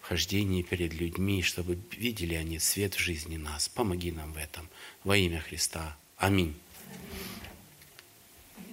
в 0.00 0.06
хождении 0.08 0.62
перед 0.62 0.94
людьми, 0.94 1.42
чтобы 1.42 1.78
видели 1.92 2.34
они 2.34 2.58
свет 2.58 2.94
в 2.94 2.98
жизни 2.98 3.36
нас. 3.36 3.68
Помоги 3.68 4.12
нам 4.12 4.32
в 4.32 4.36
этом. 4.36 4.68
Во 5.04 5.16
имя 5.16 5.40
Христа. 5.40 5.96
Аминь. 6.16 6.54